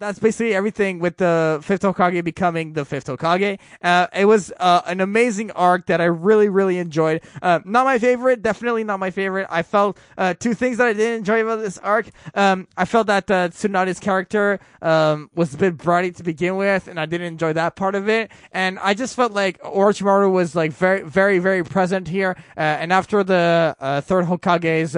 [0.02, 3.58] That's basically everything with the fifth Hokage becoming the fifth Hokage.
[3.82, 7.22] Uh, it was uh, an amazing arc that I really, really enjoyed.
[7.40, 9.46] Uh, not my favorite, definitely not my favorite.
[9.50, 12.10] I felt uh, two things that I didn't enjoy about this arc.
[12.34, 16.88] Um, I felt that uh, Tsunade's character um, was a bit bratty to begin with,
[16.88, 18.30] and I didn't enjoy that part of it.
[18.50, 22.36] And I just felt like Orochimaru was like very, very, very present here.
[22.56, 24.92] Uh, and after the uh, third Hokage's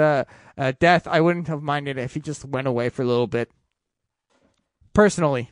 [0.79, 3.51] death, I wouldn't have minded if he just went away for a little bit.
[4.95, 5.51] Personally.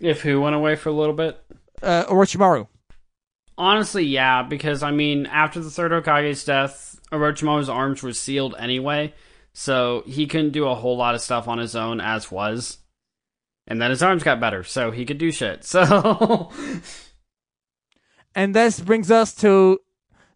[0.00, 1.40] If who went away for a little bit?
[1.82, 2.66] uh, Orochimaru.
[3.58, 9.12] Honestly, yeah, because I mean, after the third Hokage's death, Orochimaru's arms were sealed anyway,
[9.52, 12.78] so he couldn't do a whole lot of stuff on his own as was.
[13.66, 15.64] And then his arms got better, so he could do shit.
[15.64, 16.50] So
[18.34, 19.78] And this brings us to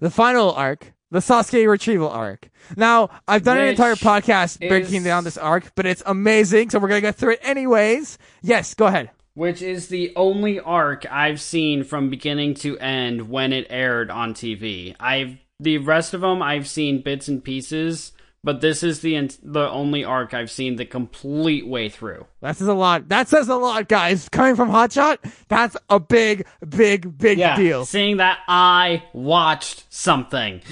[0.01, 2.49] the final arc, the Sasuke retrieval arc.
[2.77, 6.71] Now, I've done an Which entire podcast breaking is- down this arc, but it's amazing,
[6.71, 8.19] so we're gonna get through it anyways.
[8.43, 9.11] Yes, go ahead.
[9.35, 14.33] which is the only arc I've seen from beginning to end when it aired on
[14.33, 14.95] TV.
[14.99, 18.13] I've the rest of them I've seen bits and pieces,
[18.47, 22.27] but this is the the only arc I've seen the complete way through.
[22.41, 23.09] That says a lot.
[23.09, 24.29] That says a lot, guys.
[24.29, 25.19] Coming from Hotshot,
[25.49, 27.85] that's a big, big, big Yeah, deal.
[27.85, 30.63] seeing that I watched something.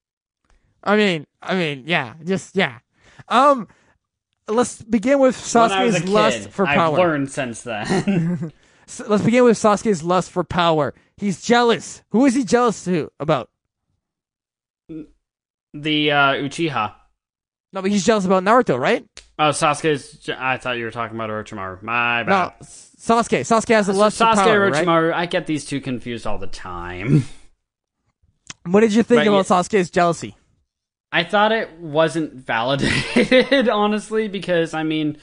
[0.84, 2.80] I mean, I mean, yeah, just yeah.
[3.28, 3.68] Um,
[4.46, 6.92] let's begin with Sasuke's kid, lust for power.
[6.92, 8.52] I've learned since then.
[8.86, 10.92] S- let's begin with Sasuke's lust for power.
[11.16, 12.02] He's jealous.
[12.10, 13.48] Who is he jealous to about?
[15.74, 16.94] the uh, Uchiha.
[17.72, 19.04] No, but he's jealous about Naruto, right?
[19.38, 20.28] Oh, Sasuke's.
[20.30, 21.82] I thought you were talking about Orochimaru.
[21.82, 22.54] My bad.
[22.60, 23.40] S- Sasuke.
[23.40, 24.86] Sasuke has a So lust Sasuke power, right?
[24.86, 25.12] Orochimaru.
[25.12, 27.24] I get these two confused all the time.
[28.66, 30.36] What did you think Right, about Sasuke's jealousy?
[31.10, 35.16] I thought it wasn't validated, honestly, because I mean,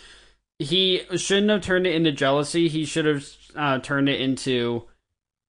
[0.58, 2.68] he shouldn't have turned it into jealousy.
[2.70, 4.86] He should have uh, turned it into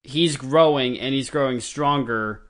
[0.02, 2.42] he's growing and he's growing stronger.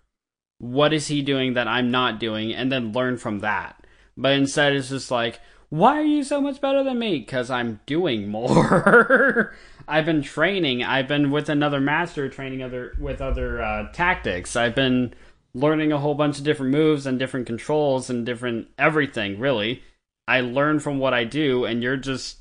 [0.58, 2.52] What is he doing that I'm not doing?
[2.52, 3.85] And then learn from that.
[4.16, 7.18] But instead, it's just like, why are you so much better than me?
[7.18, 9.54] Because I'm doing more.
[9.88, 10.82] I've been training.
[10.82, 14.56] I've been with another master training other with other uh, tactics.
[14.56, 15.14] I've been
[15.54, 19.38] learning a whole bunch of different moves and different controls and different everything.
[19.38, 19.82] Really,
[20.26, 22.38] I learn from what I do, and you're just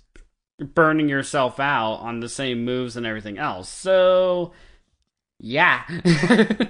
[0.60, 3.70] burning yourself out on the same moves and everything else.
[3.70, 4.54] So,
[5.40, 5.84] yeah.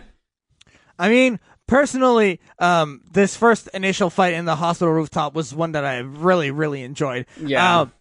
[0.99, 5.85] I mean, personally, um, this first initial fight in the hospital rooftop was one that
[5.85, 7.25] I really, really enjoyed.
[7.39, 7.81] Yeah.
[7.81, 7.91] Um,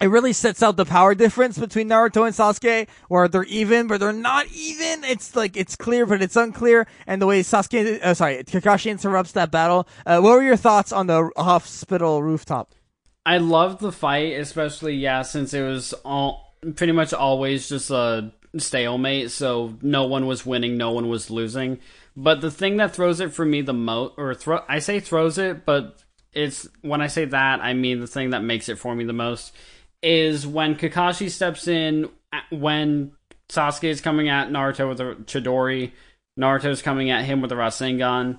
[0.00, 3.98] it really sets out the power difference between Naruto and Sasuke, where they're even, but
[3.98, 5.02] they're not even.
[5.02, 6.86] It's like it's clear, but it's unclear.
[7.06, 9.88] And the way Sasuke, uh, sorry, Kakashi interrupts that battle.
[10.06, 12.74] Uh, what were your thoughts on the hospital rooftop?
[13.26, 18.32] I loved the fight, especially yeah, since it was all pretty much always just a
[18.56, 21.78] stalemate, so no one was winning, no one was losing.
[22.16, 25.38] But the thing that throws it for me the most, or throw, I say throws
[25.38, 28.94] it, but it's when I say that, I mean the thing that makes it for
[28.94, 29.52] me the most
[30.02, 32.08] is when Kakashi steps in
[32.50, 33.12] when
[33.48, 35.92] Sasuke is coming at Naruto with a Chidori,
[36.38, 38.38] Naruto's coming at him with a Rasengan,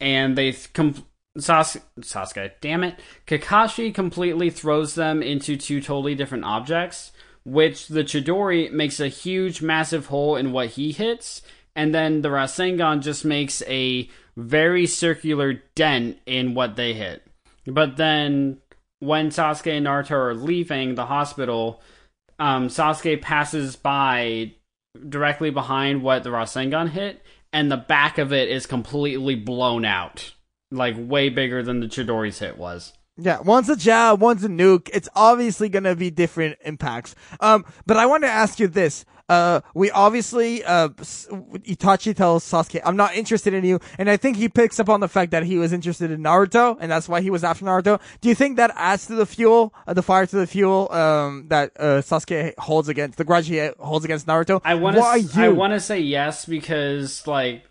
[0.00, 1.06] and they com-
[1.38, 7.12] Sas- Sasuke, damn it, Kakashi completely throws them into two totally different objects,
[7.44, 11.42] which the Chidori makes a huge, massive hole in what he hits,
[11.76, 17.26] and then the Rasengan just makes a very circular dent in what they hit.
[17.66, 18.58] But then
[19.00, 21.82] when Sasuke and Naruto are leaving the hospital,
[22.38, 24.52] um, Sasuke passes by
[25.08, 27.22] directly behind what the Rasengan hit,
[27.52, 30.32] and the back of it is completely blown out.
[30.70, 32.92] Like, way bigger than the Chidori's hit was.
[33.16, 34.90] Yeah, one's a jab, one's a nuke.
[34.92, 37.14] It's obviously gonna be different impacts.
[37.40, 39.04] Um, but I want to ask you this.
[39.28, 43.80] Uh, we obviously, uh, Itachi tells Sasuke, I'm not interested in you.
[43.98, 46.76] And I think he picks up on the fact that he was interested in Naruto,
[46.78, 48.00] and that's why he was after Naruto.
[48.20, 51.46] Do you think that adds to the fuel, uh, the fire to the fuel, um,
[51.48, 54.60] that, uh, Sasuke holds against, the grudge he holds against Naruto?
[54.62, 57.62] I want to, I want to say yes because, like,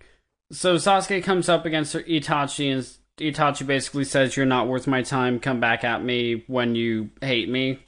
[0.52, 2.88] so Sasuke comes up against Itachi and
[3.24, 7.49] Itachi basically says, You're not worth my time, come back at me when you hate
[7.49, 7.80] me.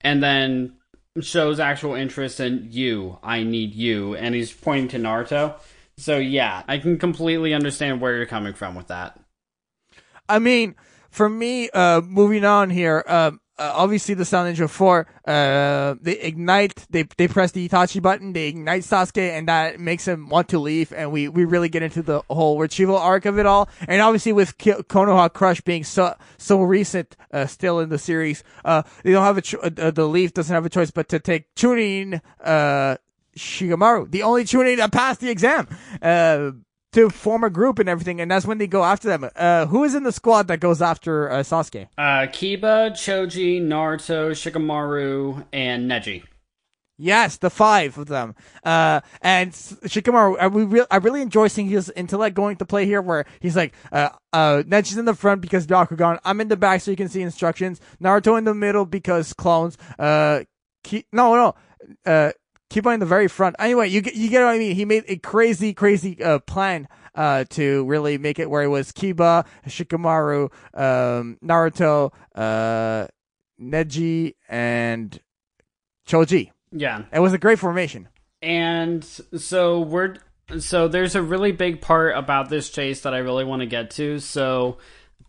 [0.00, 0.76] And then
[1.20, 3.18] shows actual interest in you.
[3.22, 5.58] I need you, and he's pointing to Naruto.
[5.96, 9.18] So yeah, I can completely understand where you're coming from with that.
[10.28, 10.74] I mean,
[11.10, 16.18] for me, uh, moving on here, um, uh, obviously the Sound Ninja 4, uh, they
[16.20, 20.48] ignite, they, they press the Itachi button, they ignite Sasuke, and that makes him want
[20.48, 23.68] to leave, and we, we really get into the whole retrieval arc of it all.
[23.88, 28.44] And obviously with K- Konoha Crush being so, so recent, uh, still in the series,
[28.64, 31.18] uh, they don't have a, cho- uh, the Leaf doesn't have a choice but to
[31.18, 32.96] take Chunin, uh,
[33.36, 35.68] Shikamaru, the only Chunin that passed the exam.
[36.00, 36.52] Uh,
[36.96, 39.28] to form a group and everything, and that's when they go after them.
[39.36, 41.88] Uh, who is in the squad that goes after uh, Sasuke?
[41.98, 46.24] Uh, Kiba, Choji, Naruto, Shikamaru, and Neji.
[46.96, 48.34] Yes, the five of them.
[48.64, 52.86] Uh, and Shikamaru, I, we re- I really enjoy seeing his intellect going to play
[52.86, 56.18] here, where he's like, uh, uh, Neji's in the front because Byakugan.
[56.24, 57.78] I'm in the back so you can see instructions.
[58.02, 59.76] Naruto in the middle because clones.
[59.98, 60.44] Uh,
[60.82, 61.54] Ki- no, no.
[62.06, 62.32] Uh,
[62.76, 63.56] keep in the very front.
[63.58, 64.76] Anyway, you get you get what I mean.
[64.76, 68.92] He made a crazy, crazy uh, plan uh, to really make it where it was
[68.92, 73.06] Kiba, Shikamaru, um, Naruto, uh,
[73.60, 75.18] Neji, and
[76.06, 76.50] Choji.
[76.70, 78.08] Yeah, it was a great formation.
[78.42, 80.16] And so we're
[80.58, 83.90] so there's a really big part about this chase that I really want to get
[83.92, 84.18] to.
[84.18, 84.76] So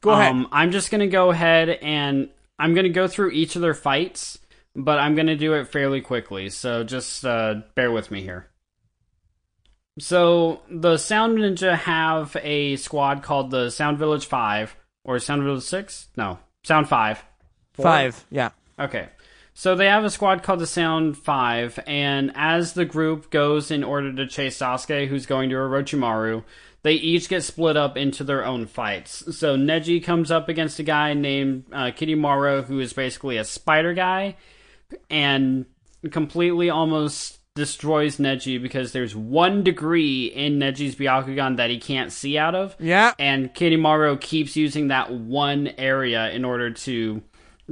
[0.02, 0.32] go ahead.
[0.32, 2.30] Um, I'm just gonna go ahead and
[2.60, 4.38] I'm gonna go through each of their fights
[4.78, 8.48] but I'm going to do it fairly quickly, so just uh, bear with me here.
[10.00, 15.64] So, the Sound Ninja have a squad called the Sound Village 5, or Sound Village
[15.64, 16.10] 6?
[16.16, 17.26] No, Sound 5.
[17.74, 17.84] Four?
[17.84, 18.52] Five, yeah.
[18.80, 19.10] Okay.
[19.56, 23.84] So, they have a squad called the Sound 5, and as the group goes in
[23.84, 26.44] order to chase Sasuke, who's going to Orochimaru,
[26.84, 29.36] they each get split up into their own fights.
[29.36, 33.96] So, Neji comes up against a guy named uh, Kirimaro, who is basically a spider
[33.96, 34.36] guy
[35.10, 35.66] and
[36.12, 42.38] completely almost destroys Neji because there's one degree in Neji's Byakugan that he can't see
[42.38, 42.76] out of.
[42.80, 43.14] Yeah.
[43.18, 47.24] And Kirimaro keeps using that one area in order to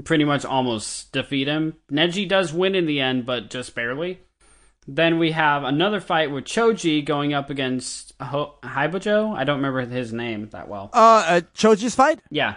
[0.03, 1.75] pretty much almost defeat him.
[1.91, 4.19] Neji does win in the end, but just barely.
[4.87, 9.35] Then we have another fight with Choji going up against Ho- Haibojo.
[9.35, 10.89] I don't remember his name that well.
[10.93, 12.19] Uh, uh Choji's fight?
[12.29, 12.55] Yeah.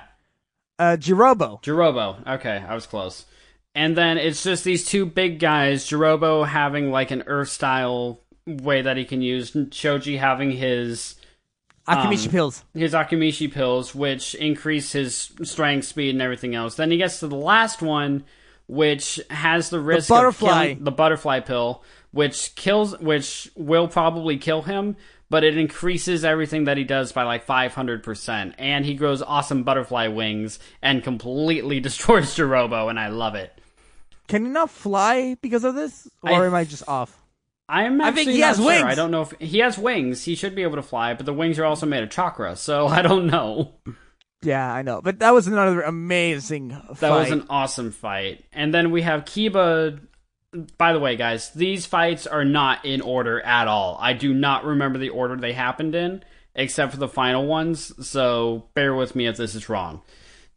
[0.78, 1.62] Uh, Jirobo.
[1.62, 2.26] Jirobo.
[2.26, 3.24] Okay, I was close.
[3.74, 8.82] And then it's just these two big guys, Jirobo having like an Earth style way
[8.82, 11.16] that he can use, and Choji having his
[11.86, 12.64] Akimichi um, pills.
[12.74, 16.74] his Akimichi pills, which increase his strength, speed, and everything else.
[16.74, 18.24] Then he gets to the last one,
[18.66, 20.48] which has the risk butterfly.
[20.48, 24.96] of killing the butterfly pill, which kills, which will probably kill him,
[25.30, 29.22] but it increases everything that he does by like five hundred percent, and he grows
[29.22, 33.57] awesome butterfly wings and completely destroys Jirobo, and I love it.
[34.28, 37.16] Can he not fly because of this, or I- am I just off?
[37.70, 38.66] I'm I think he not has sure.
[38.66, 38.84] wings.
[38.84, 40.24] I don't know if he has wings.
[40.24, 42.86] He should be able to fly, but the wings are also made of chakra, so
[42.98, 43.74] I don't know.
[44.40, 46.68] Yeah, I know, but that was another amazing
[47.00, 48.44] That was an awesome fight.
[48.52, 50.00] And then we have Kiba.
[50.78, 53.98] By the way, guys, these fights are not in order at all.
[54.00, 56.22] I do not remember the order they happened in,
[56.54, 60.00] except for the final ones, so bear with me if this is wrong.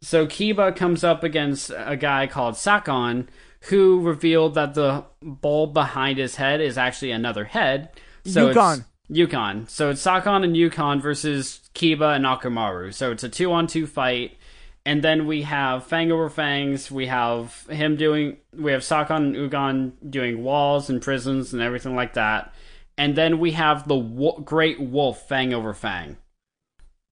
[0.00, 3.28] So Kiba comes up against a guy called Sakon,
[3.68, 7.90] who revealed that the bulb behind his head is actually another head.
[8.24, 8.84] So Ukon.
[9.08, 9.68] It's, Ukon.
[9.68, 12.92] So it's Sakon and Ukon versus Kiba and Akamaru.
[12.92, 14.36] So it's a two on two fight.
[14.84, 16.90] And then we have Fang over Fangs.
[16.90, 18.38] We have him doing.
[18.52, 22.52] We have Sakon and Ukon doing walls and prisons and everything like that.
[22.98, 26.16] And then we have the wo- Great Wolf Fang over Fang.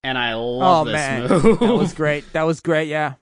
[0.03, 2.33] And I oh love this man, move that was great.
[2.33, 2.89] That was great.
[2.89, 3.15] Yeah.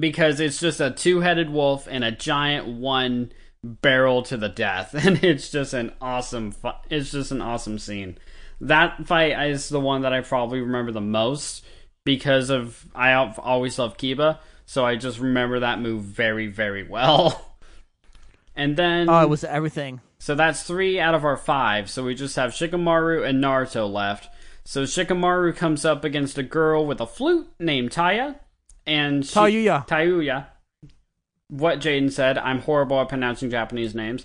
[0.00, 3.32] Because it's just a two-headed wolf and a giant one
[3.64, 6.52] barrel to the death, and it's just an awesome.
[6.52, 8.18] Fu- it's just an awesome scene.
[8.60, 11.64] That fight is the one that I probably remember the most
[12.04, 17.48] because of I always loved Kiba, so I just remember that move very, very well.
[18.54, 20.02] And then Oh, it was everything.
[20.18, 21.88] so that's three out of our five.
[21.88, 24.28] So we just have Shikamaru and Naruto left.
[24.64, 28.36] So Shikamaru comes up against a girl with a flute named Taya,
[28.86, 29.86] and she, Tayuya.
[29.86, 30.46] Tayuya.
[31.48, 34.24] What Jaden said, I'm horrible at pronouncing Japanese names,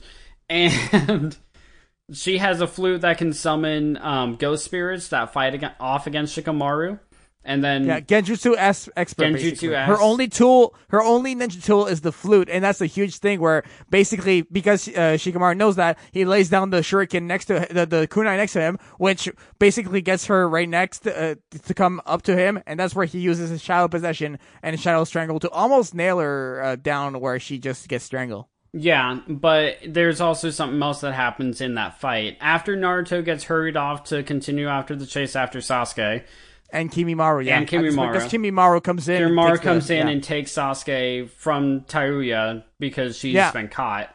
[0.49, 1.37] and
[2.13, 6.37] she has a flute that can summon um, ghost spirits that fight ag- off against
[6.37, 6.99] Shikamaru,
[7.47, 9.27] and then Yeah, Genjutsu S expert.
[9.27, 9.75] Genjutsu basically.
[9.75, 9.87] S.
[9.87, 13.39] Her only tool, her only ninja tool is the flute, and that's a huge thing.
[13.39, 17.85] Where basically, because uh, Shikamaru knows that, he lays down the shuriken next to the,
[17.85, 21.35] the kunai next to him, which basically gets her right next to, uh,
[21.65, 25.05] to come up to him, and that's where he uses his shadow possession and shadow
[25.05, 28.45] strangle to almost nail her uh, down, where she just gets strangled.
[28.73, 32.37] Yeah, but there's also something else that happens in that fight.
[32.41, 36.25] After Naruto gets hurried off to continue after the chase after Sasuke,
[36.70, 38.11] And Kimimaro, yeah, And Kimimaro.
[38.11, 39.24] because Kimimaro comes in.
[39.24, 40.13] and Kimimaro takes the- comes in yeah.
[40.13, 43.51] and takes Sasuke from Tayuya because she's Yeah.
[43.51, 44.13] been caught.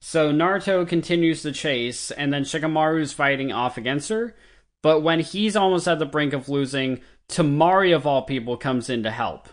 [0.00, 4.34] So Naruto continues the chase, and then Shikamaru's fighting off against her.
[4.82, 9.04] But when he's almost at the brink of losing, Temari of all people comes in
[9.04, 9.48] to help.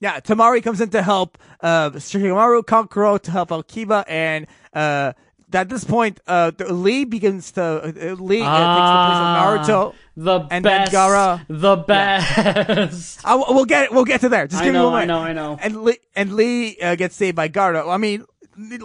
[0.00, 5.12] Yeah, Temari comes in to help uh Shikamaru, Kankuro to help out Kiba, and uh
[5.52, 9.60] at this point, uh Lee begins to uh, Lee uh, takes the place Ah.
[9.60, 9.94] of Naruto.
[10.16, 13.20] The And best, Gaara- the best.
[13.24, 14.46] I, we'll get we'll get to there.
[14.46, 15.58] Just I give me know, one I know, I know.
[15.60, 17.92] And Lee and Lee uh, gets saved by Gaara.
[17.92, 18.24] I mean,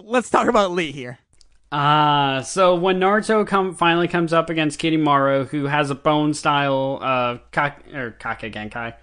[0.03, 1.19] let's talk about Lee here.
[1.71, 6.97] Ah, so when Naruto come finally comes up against Kirimaru, who has a bone style
[6.99, 8.95] uh ka- or Kekkei Genkai,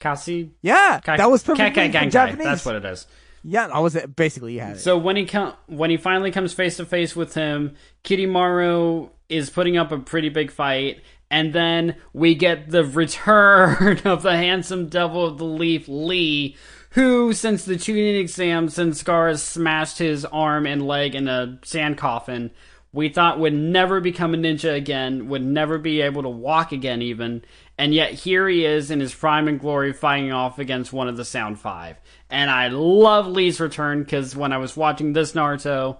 [0.00, 2.10] Kasi Yeah, Ka- that was perfectly Genkai.
[2.10, 2.44] Japanese.
[2.44, 3.06] That's what it is.
[3.44, 4.80] Yeah, I was basically it.
[4.80, 9.48] So when he com- when he finally comes face to face with him, Kirimaru is
[9.48, 11.00] putting up a pretty big fight,
[11.30, 16.56] and then we get the return of the handsome devil of the leaf, Lee,
[16.90, 21.58] who, since the Chunin exam, since Scar has smashed his arm and leg in a
[21.62, 22.50] sand coffin,
[22.92, 27.02] we thought would never become a ninja again, would never be able to walk again,
[27.02, 27.44] even.
[27.76, 31.16] And yet here he is in his prime and glory fighting off against one of
[31.16, 31.96] the Sound Five.
[32.30, 35.98] And I love Lee's return because when I was watching this Naruto,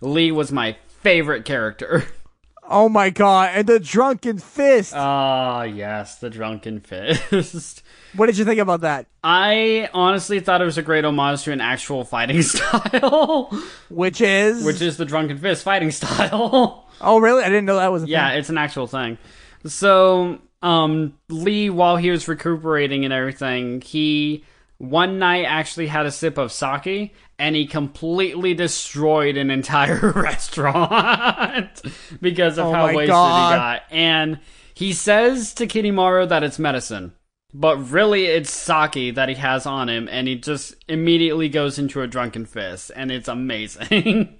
[0.00, 2.04] Lee was my favorite character.
[2.70, 3.50] oh my god!
[3.54, 4.94] And the drunken fist.
[4.96, 7.82] Ah, yes, the drunken fist.
[8.16, 9.06] what did you think about that?
[9.22, 13.50] I honestly thought it was a great homage to an actual fighting style,
[13.90, 16.88] Which is which is the drunken fist fighting style.
[17.02, 17.42] oh really?
[17.42, 18.38] I didn't know that was a Yeah, thing.
[18.38, 19.18] it's an actual thing.
[19.66, 24.44] So, um, Lee, while he was recuperating and everything, he
[24.80, 31.82] one night actually had a sip of sake and he completely destroyed an entire restaurant
[32.22, 33.52] because of Oh how wasted God.
[33.52, 33.82] he got.
[33.90, 34.40] And
[34.72, 37.12] he says to Kirimaru that it's medicine.
[37.52, 42.00] But really, it's sake that he has on him, and he just immediately goes into
[42.00, 44.38] a drunken fist, and it's amazing.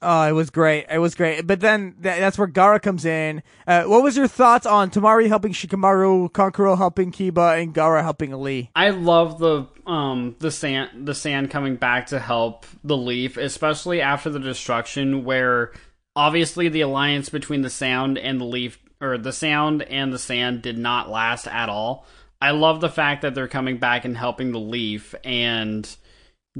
[0.00, 0.86] Oh, it was great.
[0.88, 1.46] It was great.
[1.46, 3.42] But then th- that's where Gaara comes in.
[3.66, 8.30] Uh, what was your thoughts on Temari helping Shikamaru, Kankuro helping Kiba, and Gaara helping
[8.40, 8.70] Lee?
[8.76, 14.00] I love the um the sand the sand coming back to help the leaf, especially
[14.00, 15.72] after the destruction where
[16.14, 20.62] obviously the alliance between the sound and the leaf or the sound and the sand
[20.62, 22.06] did not last at all.
[22.40, 25.88] I love the fact that they're coming back and helping the leaf and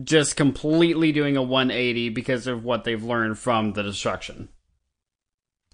[0.04, 4.48] just completely doing a 180 because of what they've learned from the destruction.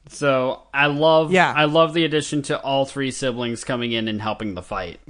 [0.09, 1.53] So I love Yeah.
[1.57, 5.01] I love the addition to all three siblings coming in and helping the fight.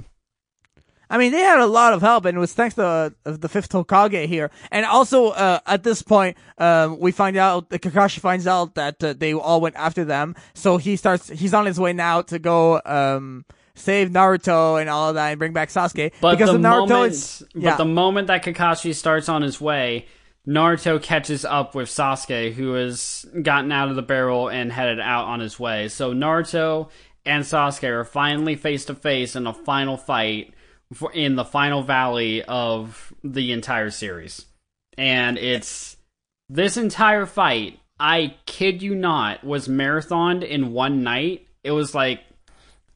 [1.07, 3.47] I mean, they had a lot of help, and it was thanks to uh, the
[3.47, 4.49] fifth Hokage here.
[4.71, 9.03] And also, uh, at this point, um, we find out the Kakashi finds out that
[9.03, 10.35] uh, they all went after them.
[10.55, 11.29] So he starts.
[11.29, 13.45] He's on his way now to go um,
[13.75, 16.13] save Naruto and all of that, and bring back Sasuke.
[16.19, 19.61] But because the of Naruto, moment, it's but the moment that Kakashi starts on his
[19.61, 20.07] way,
[20.47, 25.25] Naruto catches up with Sasuke, who has gotten out of the barrel and headed out
[25.25, 25.87] on his way.
[25.87, 26.89] So Naruto
[27.25, 30.53] and Sasuke are finally face to face in a final fight
[30.93, 34.45] for, in the final valley of the entire series,
[34.97, 35.97] and it's
[36.49, 37.79] this entire fight.
[37.97, 41.47] I kid you not, was marathoned in one night.
[41.63, 42.19] It was like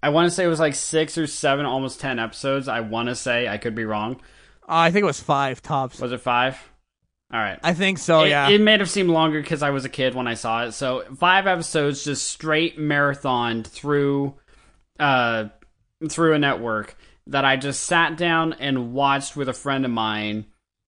[0.01, 2.67] I want to say it was like six or seven, almost ten episodes.
[2.67, 4.21] I want to say I could be wrong.
[4.63, 5.99] Uh, I think it was five tops.
[5.99, 6.57] Was it five?
[7.31, 7.59] All right.
[7.63, 8.23] I think so.
[8.23, 8.49] it, yeah.
[8.49, 10.71] it may have seemed longer because I was a kid when I saw it.
[10.71, 14.35] So five episodes, just straight marathon through,
[14.99, 15.49] uh,
[16.09, 16.95] through a network
[17.27, 20.45] that I just sat down and watched with a friend of mine,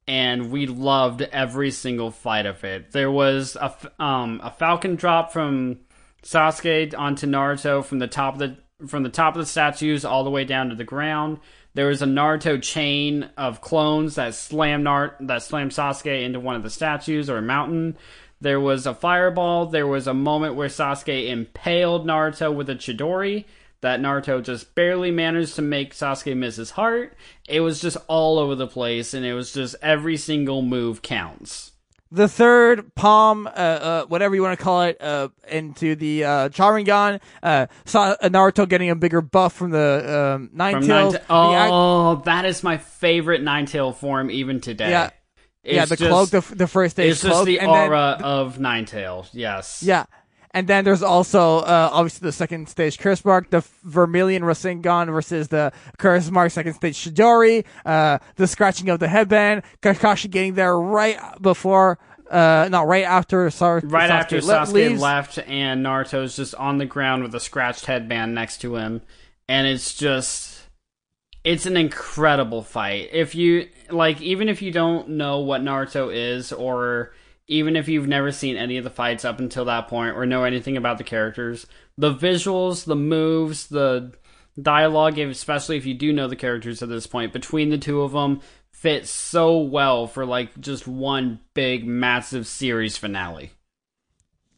[0.07, 2.91] and we loved every single fight of it.
[2.91, 5.79] There was a um a Falcon drop from
[6.23, 10.23] Sasuke onto Naruto from the top of the from the top of the statues all
[10.23, 11.39] the way down to the ground.
[11.73, 16.55] There was a Naruto chain of clones that slammed Nar- that slammed Sasuke into one
[16.55, 17.97] of the statues or a mountain.
[18.41, 19.67] There was a fireball.
[19.67, 23.45] There was a moment where Sasuke impaled Naruto with a Chidori
[23.81, 27.15] that Naruto just barely managed to make Sasuke miss his heart.
[27.47, 31.70] It was just all over the place, and it was just every single move counts.
[32.11, 36.49] The third palm, uh, uh, whatever you want to call it, uh, into the uh,
[36.49, 37.21] Sharingan.
[37.41, 41.13] Uh, saw Naruto getting a bigger buff from the um, Nine From Tails.
[41.13, 41.21] Nine-
[41.51, 44.89] The act- oh, that is my favorite Nine Tail form even today.
[44.89, 45.09] Yeah.
[45.63, 48.17] yeah, the just- cloak, the, the first stage It's just cloak, the and then- aura
[48.21, 49.25] of Nine Tail.
[49.31, 49.81] Yes.
[49.83, 50.05] Yeah.
[50.53, 55.47] And then there's also uh, obviously the second stage curse mark, the Vermilion Rasengan versus
[55.47, 60.77] the curse mark second stage Chidori, uh, the scratching of the headband, Kakashi getting there
[60.77, 61.99] right before,
[62.29, 65.01] uh, not right after, sorry, Right Sasuke after Sasuke leaves.
[65.01, 69.01] left and Naruto's just on the ground with a scratched headband next to him,
[69.47, 70.57] and it's just.
[71.43, 73.09] It's an incredible fight.
[73.11, 77.13] If you like, even if you don't know what Naruto is, or
[77.51, 80.45] even if you've never seen any of the fights up until that point, or know
[80.45, 81.67] anything about the characters,
[81.97, 84.13] the visuals, the moves, the
[84.59, 88.13] dialogue, especially if you do know the characters at this point, between the two of
[88.13, 88.39] them,
[88.71, 93.51] fit so well for like just one big, massive series finale.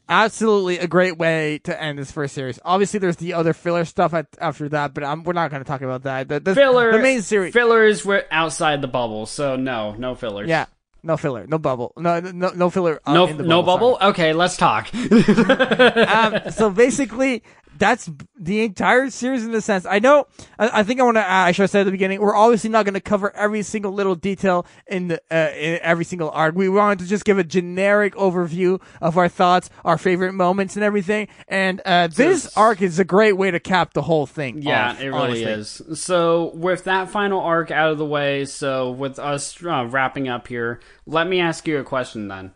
[0.07, 2.59] Absolutely a great way to end this first series.
[2.63, 5.67] Obviously, there's the other filler stuff at, after that, but I'm, we're not going to
[5.67, 6.27] talk about that.
[6.27, 7.53] The, the, Filler, the main series.
[7.53, 10.47] fillers were outside the bubble, so no, no fillers.
[10.47, 10.65] yeah.
[11.05, 13.01] No filler, no bubble, no no no filler.
[13.05, 13.95] Uh, No, in the no bubble.
[13.97, 14.07] bubble.
[14.11, 14.87] Okay, let's talk.
[14.95, 17.43] um, so basically,
[17.77, 19.85] that's the entire series in the sense.
[19.85, 20.27] I know.
[20.59, 21.29] I, I think I want to.
[21.31, 22.21] I should have said at the beginning.
[22.21, 26.05] We're obviously not going to cover every single little detail in the uh, in every
[26.05, 26.55] single arc.
[26.55, 30.83] We wanted to just give a generic overview of our thoughts, our favorite moments, and
[30.83, 31.27] everything.
[31.47, 34.61] And uh, this arc is a great way to cap the whole thing.
[34.61, 35.91] Yeah, off, it really honestly.
[35.91, 36.01] is.
[36.01, 40.47] So, with that final arc out of the way, so with us uh, wrapping up
[40.47, 42.51] here, let me ask you a question then.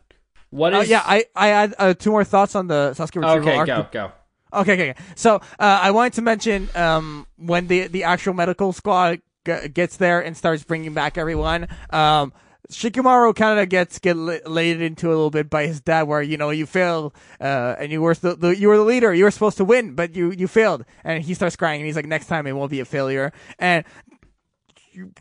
[0.49, 0.89] What Uh, is?
[0.89, 3.68] yeah, I I had uh, two more thoughts on the Sasuke Okay, arc.
[3.68, 4.11] go go.
[4.53, 4.95] Okay, okay.
[5.15, 9.98] So uh, I wanted to mention um, when the the actual medical squad g- gets
[9.98, 11.68] there and starts bringing back everyone.
[11.90, 12.34] Um,
[12.69, 16.22] Shikamaru kind of gets get la- laid into a little bit by his dad, where
[16.22, 19.24] you know you failed, uh, and you were the, the you were the leader, you
[19.24, 22.06] were supposed to win, but you you failed, and he starts crying, and he's like,
[22.06, 23.86] next time it won't be a failure, and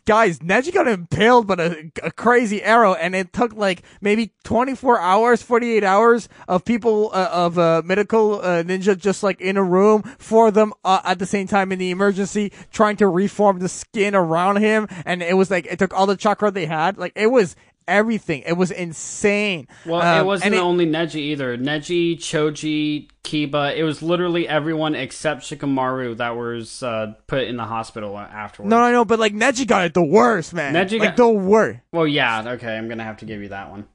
[0.05, 4.99] guys, Neji got impaled by a, a crazy arrow, and it took like maybe 24
[4.99, 9.63] hours, 48 hours of people uh, of uh, medical uh, ninja just like in a
[9.63, 13.69] room, for them uh, at the same time in the emergency, trying to reform the
[13.69, 17.13] skin around him, and it was like it took all the chakra they had, like
[17.15, 17.55] it was
[17.87, 18.43] everything.
[18.45, 19.67] It was insane.
[19.85, 21.57] Well, Um, it wasn't it- only Neji either.
[21.57, 23.75] Neji, Choji, Kiba.
[23.75, 28.69] It was literally everyone except Shikamaru that was uh, put in the hospital afterwards.
[28.69, 30.73] No, no, no, but like Neji got it the worst, man.
[30.73, 31.79] Neji like got- the worst.
[31.91, 32.43] Well, yeah.
[32.53, 33.85] Okay, I'm gonna have to give you that one.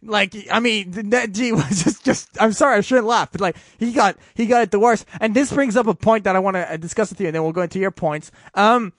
[0.00, 3.92] Like, I mean, Neji was just, just, I'm sorry, I shouldn't laugh, but like, he
[3.92, 5.04] got, he got it the worst.
[5.20, 7.42] And this brings up a point that I want to discuss with you, and then
[7.42, 8.30] we'll go into your points.
[8.54, 8.92] Um,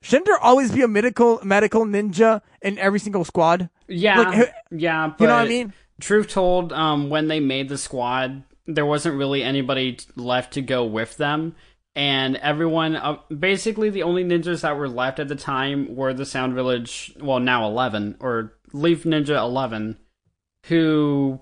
[0.00, 3.68] shouldn't there always be a medical, medical ninja in every single squad?
[3.88, 5.08] Yeah, Like, yeah.
[5.08, 5.72] But You know what I mean?
[6.00, 10.84] Truth told, um, when they made the squad, there wasn't really anybody left to go
[10.84, 11.54] with them.
[11.94, 16.26] And everyone, uh, basically, the only ninjas that were left at the time were the
[16.26, 19.96] Sound Village, well, now 11, or Leaf Ninja 11,
[20.66, 21.40] who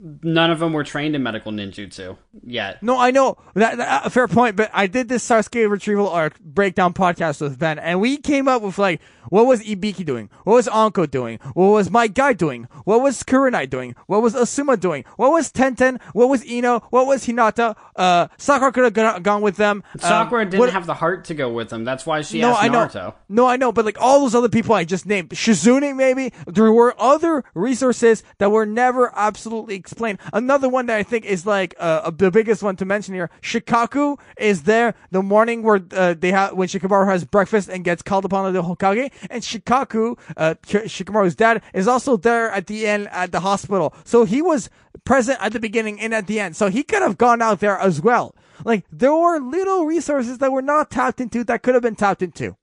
[0.00, 2.82] none of them were trained in medical ninjutsu yet.
[2.82, 6.94] No, I know that, that fair point, but I did this Sasuke retrieval arc breakdown
[6.94, 10.30] podcast with Ben, and we came up with like, what was Ibiki doing?
[10.44, 11.38] What was Anko doing?
[11.54, 12.68] What was my guy doing?
[12.84, 13.94] What was Kurenai doing?
[14.06, 15.04] What was Asuma doing?
[15.16, 16.00] What was Tenten?
[16.12, 16.80] What was Ino?
[16.90, 17.76] What was Hinata?
[17.96, 19.82] Uh, Sakura could have gone with them.
[19.94, 21.84] Um, Sakura didn't what- have the heart to go with them.
[21.84, 23.14] That's why she no, asked I know.
[23.28, 26.72] No, I know, but like all those other people I just named, Shizune maybe, there
[26.72, 30.18] were other resources that were never absolutely explained.
[30.32, 34.18] Another one that I think is like uh, the biggest one to mention here, Shikaku
[34.38, 38.24] is there the morning where uh, they have when Shikamaru has breakfast and gets called
[38.24, 43.08] upon to the Hokage, and Shikaku, uh, Shikamaru's dad, is also there at the end
[43.08, 43.94] at the hospital.
[44.04, 44.70] So he was
[45.04, 46.56] present at the beginning and at the end.
[46.56, 48.34] So he could have gone out there as well.
[48.64, 52.22] Like there were little resources that were not tapped into that could have been tapped
[52.22, 52.56] into.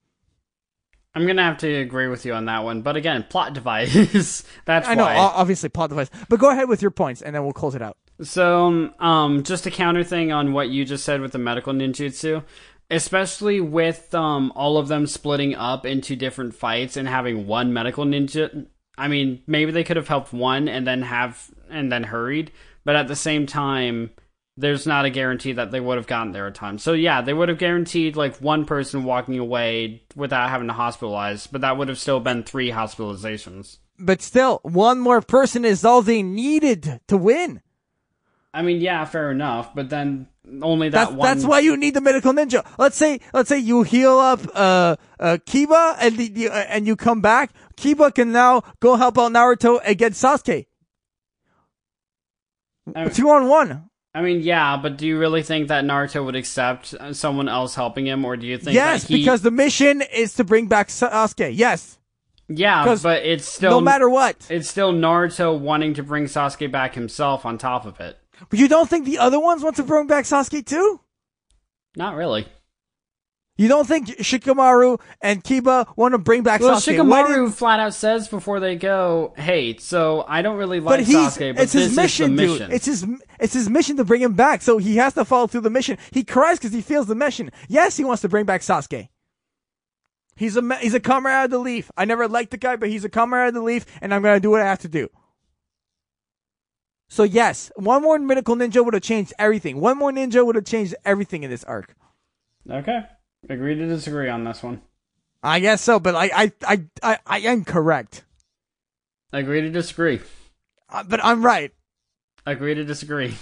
[1.13, 2.81] I'm gonna have to agree with you on that one.
[2.83, 4.43] But again, plot device.
[4.65, 5.15] That's I know, why.
[5.17, 6.09] obviously plot device.
[6.29, 7.97] But go ahead with your points, and then we'll close it out.
[8.21, 11.73] So, um, um, just a counter thing on what you just said with the medical
[11.73, 12.43] ninjutsu,
[12.91, 18.05] especially with um all of them splitting up into different fights and having one medical
[18.05, 18.67] ninja.
[18.97, 22.51] I mean, maybe they could have helped one and then have and then hurried,
[22.83, 24.11] but at the same time,
[24.57, 26.77] there's not a guarantee that they would have gotten there in time.
[26.77, 31.47] So yeah, they would have guaranteed like one person walking away without having to hospitalize,
[31.49, 33.77] but that would have still been three hospitalizations.
[33.97, 37.61] But still, one more person is all they needed to win.
[38.53, 40.27] I mean, yeah, fair enough, but then
[40.61, 41.19] only that That's one.
[41.27, 42.65] that's why you need the medical ninja.
[42.77, 46.85] Let's say let's say you heal up uh uh Kiba and the, the, uh, and
[46.85, 47.51] you come back.
[47.77, 50.65] Kiba can now go help out Naruto against Sasuke.
[52.95, 53.89] I- Two on one.
[54.13, 57.75] I mean, yeah, but do you really think that Naruto would accept uh, someone else
[57.75, 59.21] helping him, or do you think Yes, that he?
[59.21, 61.51] because the mission is to bring back Sasuke.
[61.55, 61.97] Yes,
[62.49, 64.35] Yeah, but it's still no matter what.
[64.49, 68.17] it's still Naruto wanting to bring Sasuke back himself on top of it.
[68.49, 70.99] But you don't think the other ones want to bring back Sasuke too?
[71.95, 72.47] Not really.
[73.57, 77.07] You don't think Shikamaru and Kiba want to bring back Well, Sasuke?
[77.07, 81.01] Why Shikamaru did- flat out says before they go, "Hey, so I don't really like
[81.01, 82.51] he's Sasuke, but it's this his mission, is the dude.
[82.59, 83.05] mission." It's his
[83.39, 84.61] it's his mission to bring him back.
[84.63, 85.97] So he has to follow through the mission.
[86.11, 87.51] He cries because he feels the mission.
[87.67, 89.09] Yes, he wants to bring back Sasuke.
[90.35, 91.91] He's a he's a comrade of the Leaf.
[91.95, 94.39] I never liked the guy, but he's a comrade of the Leaf, and I'm gonna
[94.39, 95.09] do what I have to do.
[97.11, 99.81] So yes, one more medical ninja would have changed everything.
[99.81, 101.93] One more ninja would have changed everything in this arc.
[102.69, 103.01] okay,
[103.49, 104.81] agree to disagree on this one.
[105.43, 108.23] I guess so, but I I I I, I am correct.
[109.33, 110.21] Agree to disagree.
[110.89, 111.73] Uh, but I'm right.
[112.45, 113.35] Agree to disagree.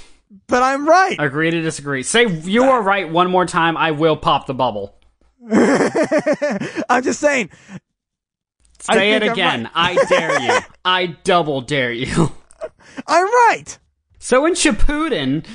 [0.47, 1.17] But I'm right.
[1.19, 2.01] Agree to disagree.
[2.01, 3.77] Say you are right one more time.
[3.77, 4.95] I will pop the bubble.
[5.51, 7.51] I'm just saying.
[8.79, 9.63] Say it I'm again.
[9.65, 9.71] right.
[9.75, 10.59] I dare you.
[10.85, 12.31] I double dare you.
[13.07, 13.77] I'm right.
[14.19, 15.45] So in Shippuden,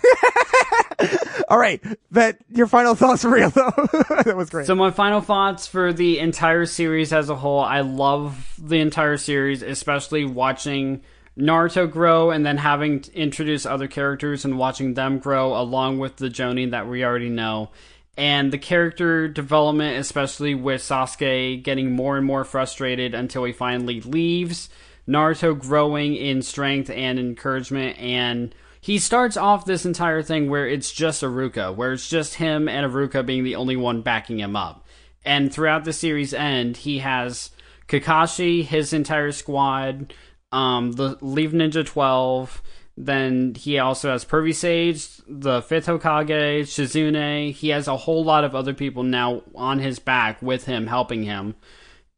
[1.48, 3.70] All right, but your final thoughts, real though.
[4.24, 4.66] that was great.
[4.66, 7.60] so my final thoughts for the entire series as a whole.
[7.60, 11.02] I love the entire series, especially watching
[11.36, 16.16] Naruto grow and then having to introduce other characters and watching them grow along with
[16.16, 17.70] the Jonin that we already know.
[18.16, 24.00] And the character development, especially with Sasuke getting more and more frustrated until he finally
[24.02, 24.68] leaves.
[25.08, 30.90] Naruto growing in strength and encouragement and he starts off this entire thing where it's
[30.90, 34.84] just Iruka, where it's just him and Iruka being the only one backing him up.
[35.24, 37.50] And throughout the series end, he has
[37.86, 40.12] Kakashi, his entire squad,
[40.50, 42.60] um, the Leave Ninja 12,
[42.96, 47.52] then he also has Pervy Sage, the fifth Hokage, Shizune.
[47.52, 51.22] He has a whole lot of other people now on his back with him, helping
[51.22, 51.54] him.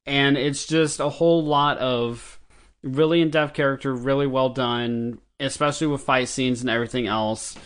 [0.06, 2.40] And it's just a whole lot of
[2.84, 7.56] really in depth character, really well done, especially with fight scenes and everything else.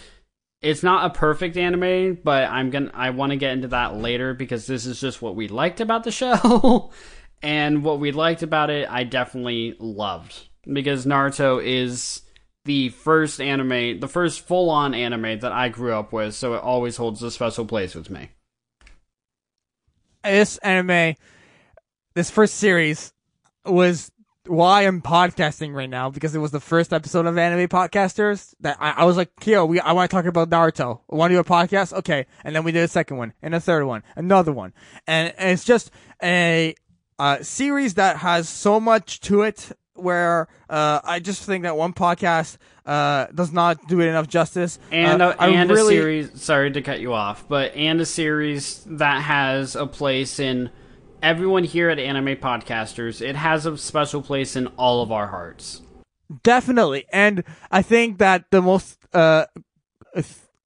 [0.62, 4.34] It's not a perfect anime, but I'm gonna I want to get into that later
[4.34, 6.90] because this is just what we liked about the show.
[7.42, 10.48] and what we liked about it, I definitely loved.
[10.64, 12.22] Because Naruto is
[12.64, 16.62] the first anime, the first full on anime that I grew up with, so it
[16.62, 18.30] always holds a special place with me.
[20.22, 21.14] this anime,
[22.14, 23.14] this first series,
[23.64, 24.10] was
[24.48, 28.76] why I'm podcasting right now because it was the first episode of Anime Podcasters that
[28.80, 31.00] I, I was like, Kyo, we I want to talk about Naruto.
[31.08, 31.92] Want to do a podcast?
[31.92, 34.72] Okay, and then we did a second one and a third one, another one,
[35.06, 35.90] and, and it's just
[36.22, 36.74] a
[37.18, 41.92] uh, series that has so much to it where uh, I just think that one
[41.92, 42.56] podcast
[42.86, 44.78] uh, does not do it enough justice.
[44.90, 46.40] and uh, a, and a series.
[46.40, 50.70] Sorry to cut you off, but and a series that has a place in
[51.22, 53.20] everyone here at Anime Podcasters.
[53.20, 55.82] It has a special place in all of our hearts.
[56.42, 59.46] Definitely, and I think that the most uh,
[60.14, 60.22] uh,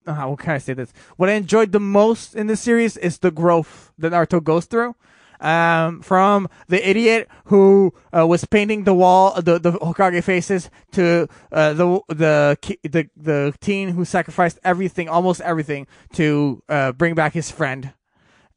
[0.06, 0.92] how can I say this?
[1.16, 4.94] What I enjoyed the most in this series is the growth that Naruto goes through.
[5.40, 11.28] Um, from the idiot who uh, was painting the wall, the the Hokage faces, to
[11.50, 17.32] uh, the the the the teen who sacrificed everything, almost everything, to uh, bring back
[17.32, 17.92] his friend.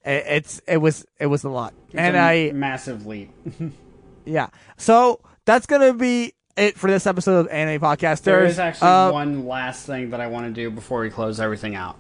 [0.06, 3.32] It, it's it was it was a lot, and It's a I massive leap.
[4.26, 4.48] yeah.
[4.78, 8.22] So that's gonna be it for this episode of Anime Podcast.
[8.22, 11.76] There's actually uh, one last thing that I want to do before we close everything
[11.76, 11.98] out.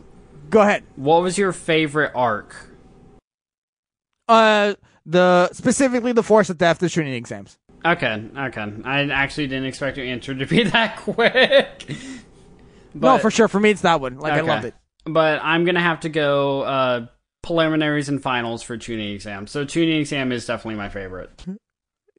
[0.50, 0.84] Go ahead.
[0.96, 2.56] What was your favorite arc?
[4.28, 4.76] Uh,
[5.06, 7.58] the specifically the force of death, the Chunin exams.
[7.84, 8.74] Okay, okay.
[8.84, 11.92] I actually didn't expect your answer to be that quick.
[12.94, 13.48] no, for sure.
[13.48, 14.18] For me, it's that one.
[14.20, 14.48] Like I Okay.
[14.50, 14.76] loved it.
[15.06, 17.06] But I'm gonna have to go uh,
[17.46, 19.46] preliminaries and finals for Chunin exam.
[19.46, 21.46] So Chunin exam is definitely my favorite.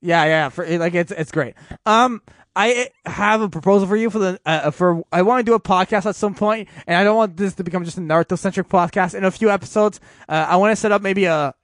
[0.00, 0.48] Yeah, yeah.
[0.50, 1.54] For like it's it's great.
[1.84, 2.22] Um,
[2.54, 5.60] I have a proposal for you for the uh, for I want to do a
[5.60, 8.68] podcast at some point, and I don't want this to become just a Naruto centric
[8.68, 9.14] podcast.
[9.14, 11.54] In a few episodes, uh, I want to set up maybe a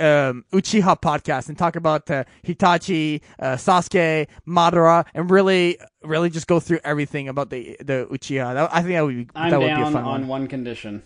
[0.00, 6.48] um, Uchiha podcast and talk about uh, Itachi, uh, Sasuke, Madara, and really, really just
[6.48, 8.54] go through everything about the the Uchiha.
[8.54, 10.26] That, I think that would be I'm that would be a fun on one.
[10.26, 11.04] one condition.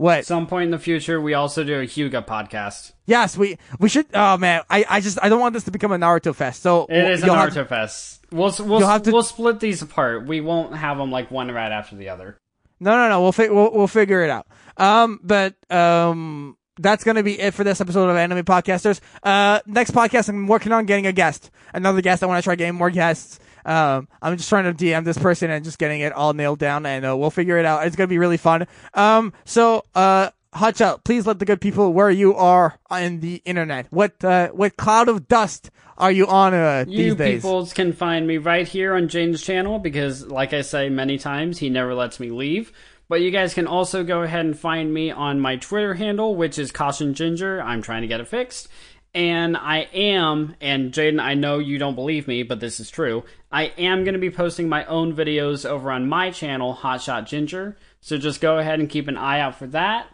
[0.00, 0.24] What?
[0.24, 2.92] Some point in the future, we also do a Hyuga podcast.
[3.04, 4.06] yes, we we should.
[4.14, 6.62] Oh man, I I just I don't want this to become a Naruto fest.
[6.62, 8.24] So It is a Naruto have- fest.
[8.32, 10.26] We'll we'll have to- we'll split these apart.
[10.26, 12.38] We won't have them like one right after the other.
[12.80, 13.20] No, no, no.
[13.20, 14.46] We'll fi- we'll we'll figure it out.
[14.78, 19.00] Um, but um, that's gonna be it for this episode of Anime Podcasters.
[19.22, 22.22] Uh, next podcast, I'm working on getting a guest, another guest.
[22.22, 23.38] I want to try getting more guests.
[23.64, 26.86] Um, I'm just trying to DM this person and just getting it all nailed down,
[26.86, 27.86] and uh, we'll figure it out.
[27.86, 28.66] It's gonna be really fun.
[28.94, 30.30] Um, so uh.
[30.52, 33.86] Hotshot, please let the good people where you are on the internet.
[33.90, 37.28] What uh, what cloud of dust are you on uh, You these days?
[37.28, 41.18] You peoples can find me right here on Jane's channel because, like I say many
[41.18, 42.72] times, he never lets me leave.
[43.08, 46.58] But you guys can also go ahead and find me on my Twitter handle, which
[46.58, 47.60] is Caution Ginger.
[47.60, 48.68] I'm trying to get it fixed.
[49.12, 53.24] And I am, and Jaden, I know you don't believe me, but this is true.
[53.50, 57.76] I am going to be posting my own videos over on my channel, Hotshot Ginger.
[58.00, 60.06] So just go ahead and keep an eye out for that.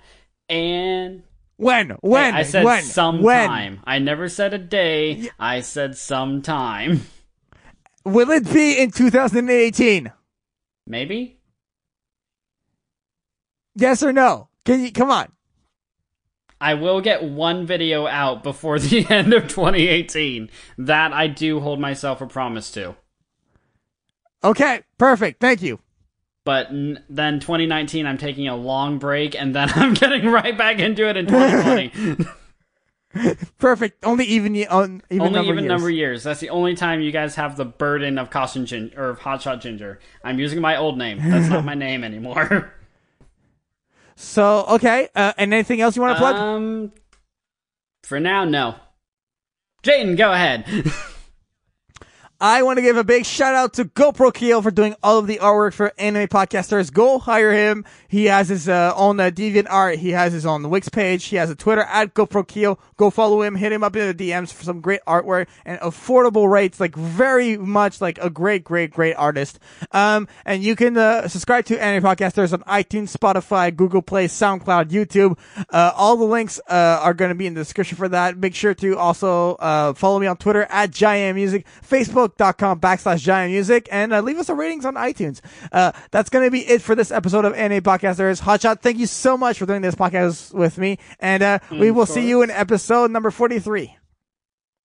[0.48, 1.24] And
[1.58, 1.90] When?
[2.00, 2.34] When?
[2.34, 2.82] I said when?
[2.82, 3.80] sometime.
[3.84, 5.28] I never said a day.
[5.38, 7.02] I said sometime.
[8.04, 10.10] Will it be in 2018?
[10.86, 11.38] Maybe?
[13.74, 14.48] Yes or no?
[14.64, 15.26] Can you come on?
[16.60, 20.50] I will get one video out before the end of 2018.
[20.78, 22.96] That I do hold myself a promise to.
[24.44, 25.40] Okay, perfect.
[25.40, 25.80] Thank you.
[26.44, 30.78] But n- then 2019, I'm taking a long break, and then I'm getting right back
[30.78, 32.24] into it in 2020.
[33.58, 34.04] Perfect.
[34.04, 35.68] Only even ye- on even only number even years.
[35.70, 36.22] number years.
[36.22, 39.62] That's the only time you guys have the burden of Caution Gin- or of Hotshot
[39.62, 40.00] Ginger.
[40.22, 41.18] I'm using my old name.
[41.18, 42.72] That's not my name anymore.
[44.16, 46.36] So okay, uh, and anything else you want to plug?
[46.36, 46.92] Um,
[48.02, 48.76] for now, no.
[49.82, 50.64] Jayden, go ahead.
[52.38, 55.26] I want to give a big shout out to GoPro Keel for doing all of
[55.26, 56.92] the artwork for anime podcasters.
[56.92, 57.86] Go hire him.
[58.08, 59.96] He has his uh, own uh, Deviant Art.
[60.00, 61.24] He has his own Wix page.
[61.24, 62.78] He has a Twitter at GoPro Keel.
[62.98, 63.54] Go follow him.
[63.54, 66.78] Hit him up in the DMs for some great artwork and affordable rates.
[66.78, 69.58] Like very much like a great, great, great artist.
[69.92, 74.90] Um, and you can uh, subscribe to anime podcasters on iTunes, Spotify, Google Play, SoundCloud,
[74.90, 75.38] YouTube.
[75.70, 78.36] Uh, all the links uh, are going to be in the description for that.
[78.36, 81.66] Make sure to also uh, follow me on Twitter at Giant Music,
[82.28, 85.40] Facebook.com backslash Giant Music, and uh, leave us a ratings on iTunes.
[85.72, 88.42] Uh, that's going to be it for this episode of NA Podcasters.
[88.42, 92.06] Hotshot, thank you so much for doing this podcast with me, and uh, we will
[92.06, 93.96] see you in episode number 43.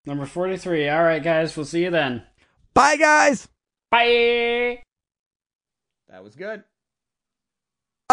[0.05, 0.89] Number 43.
[0.89, 1.55] All right, guys.
[1.55, 2.23] We'll see you then.
[2.73, 3.47] Bye, guys!
[3.91, 4.83] Bye.
[6.09, 6.63] That was good.